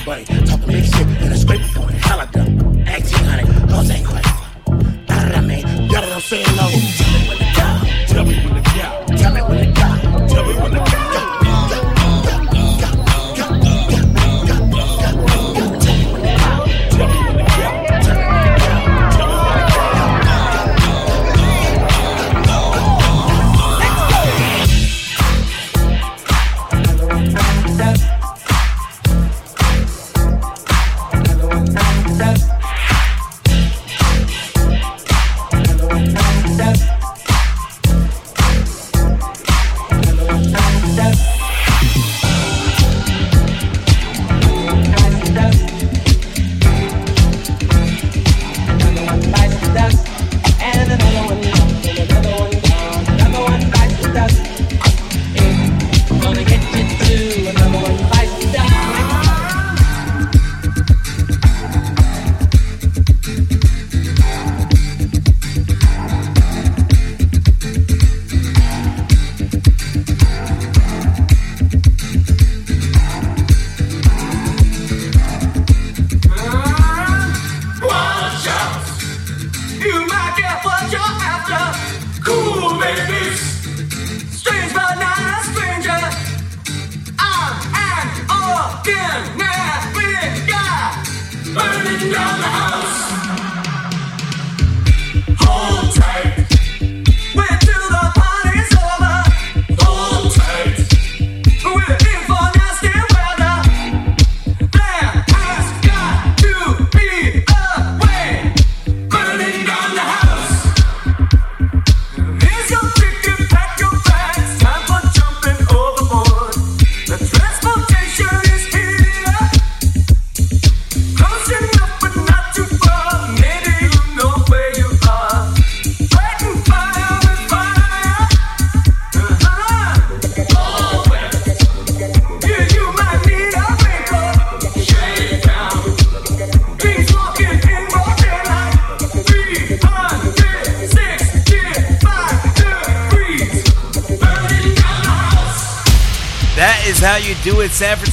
With 0.06 0.35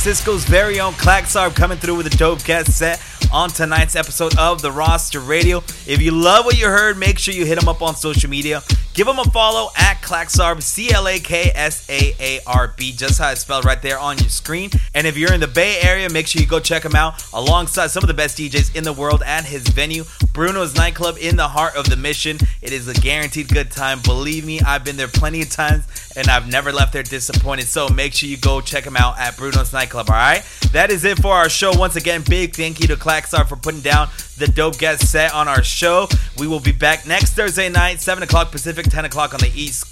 Francisco's 0.02 0.42
very 0.44 0.80
own 0.80 0.94
Claksaarb 0.94 1.54
coming 1.54 1.78
through 1.78 1.94
with 1.94 2.12
a 2.12 2.16
dope 2.16 2.42
guest 2.42 2.76
set 2.76 3.00
on 3.32 3.48
tonight's 3.50 3.94
episode 3.94 4.36
of 4.36 4.60
the 4.60 4.72
Roster 4.72 5.20
Radio. 5.20 5.58
If 5.86 6.02
you 6.02 6.10
love 6.10 6.44
what 6.44 6.58
you 6.58 6.66
heard, 6.66 6.98
make 6.98 7.20
sure 7.20 7.32
you 7.32 7.46
hit 7.46 7.62
him 7.62 7.68
up 7.68 7.82
on 7.82 7.94
social 7.94 8.28
media. 8.28 8.62
Give 8.94 9.06
him 9.06 9.20
a 9.20 9.24
follow 9.26 9.70
at 9.78 9.91
Claksaarb, 10.12 10.62
C 10.62 10.92
L 10.92 11.08
A 11.08 11.18
K 11.18 11.50
S 11.54 11.88
A 11.88 12.14
A 12.20 12.40
R 12.46 12.74
B, 12.76 12.92
just 12.92 13.18
how 13.18 13.30
it's 13.30 13.40
spelled 13.40 13.64
right 13.64 13.80
there 13.80 13.98
on 13.98 14.18
your 14.18 14.28
screen. 14.28 14.68
And 14.94 15.06
if 15.06 15.16
you're 15.16 15.32
in 15.32 15.40
the 15.40 15.48
Bay 15.48 15.80
Area, 15.80 16.10
make 16.10 16.26
sure 16.26 16.42
you 16.42 16.46
go 16.46 16.60
check 16.60 16.84
him 16.84 16.94
out 16.94 17.24
alongside 17.32 17.86
some 17.86 18.04
of 18.04 18.08
the 18.08 18.14
best 18.14 18.36
DJs 18.36 18.76
in 18.76 18.84
the 18.84 18.92
world 18.92 19.22
at 19.22 19.46
his 19.46 19.66
venue, 19.68 20.04
Bruno's 20.34 20.74
Nightclub 20.74 21.16
in 21.18 21.36
the 21.36 21.48
heart 21.48 21.76
of 21.76 21.88
the 21.88 21.96
mission. 21.96 22.36
It 22.60 22.74
is 22.74 22.88
a 22.88 22.94
guaranteed 22.94 23.48
good 23.48 23.70
time. 23.70 24.00
Believe 24.02 24.44
me, 24.44 24.60
I've 24.60 24.84
been 24.84 24.98
there 24.98 25.08
plenty 25.08 25.40
of 25.40 25.48
times 25.48 25.86
and 26.14 26.28
I've 26.28 26.46
never 26.46 26.72
left 26.72 26.92
there 26.92 27.02
disappointed. 27.02 27.68
So 27.68 27.88
make 27.88 28.12
sure 28.12 28.28
you 28.28 28.36
go 28.36 28.60
check 28.60 28.84
him 28.84 28.98
out 28.98 29.18
at 29.18 29.38
Bruno's 29.38 29.72
Nightclub, 29.72 30.10
all 30.10 30.16
right? 30.16 30.44
That 30.72 30.90
is 30.90 31.06
it 31.06 31.20
for 31.20 31.32
our 31.32 31.48
show. 31.48 31.72
Once 31.74 31.96
again, 31.96 32.22
big 32.28 32.54
thank 32.54 32.80
you 32.80 32.86
to 32.88 32.96
Claksaarb 32.96 33.48
for 33.48 33.56
putting 33.56 33.80
down 33.80 34.10
the 34.36 34.46
dope 34.46 34.78
guest 34.78 35.10
set 35.10 35.32
on 35.32 35.48
our 35.48 35.62
show. 35.62 36.08
We 36.38 36.46
will 36.46 36.60
be 36.60 36.72
back 36.72 37.06
next 37.06 37.34
Thursday 37.34 37.68
night, 37.68 38.00
7 38.00 38.22
o'clock 38.22 38.50
Pacific, 38.50 38.86
10 38.86 39.04
o'clock 39.04 39.34
on 39.34 39.40
the 39.40 39.52
East 39.54 39.90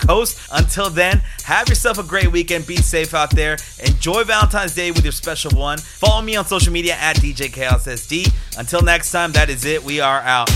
Until 0.53 0.91
then, 0.91 1.23
have 1.45 1.69
yourself 1.69 1.99
a 1.99 2.03
great 2.03 2.33
weekend. 2.33 2.67
Be 2.67 2.77
safe 2.77 3.15
out 3.15 3.31
there. 3.31 3.57
Enjoy 3.85 4.25
Valentine's 4.25 4.75
Day 4.75 4.91
with 4.91 5.05
your 5.05 5.13
special 5.13 5.57
one. 5.57 5.79
Follow 5.79 6.21
me 6.21 6.35
on 6.35 6.45
social 6.45 6.73
media 6.73 6.95
at 6.95 7.17
DJ 7.17 7.53
Chaos 7.53 7.87
SD. 7.87 8.33
Until 8.59 8.83
next 8.83 9.13
time, 9.13 9.31
that 9.33 9.49
is 9.49 9.65
it. 9.65 9.85
We 9.85 10.01
are 10.01 10.21
out. 10.21 10.51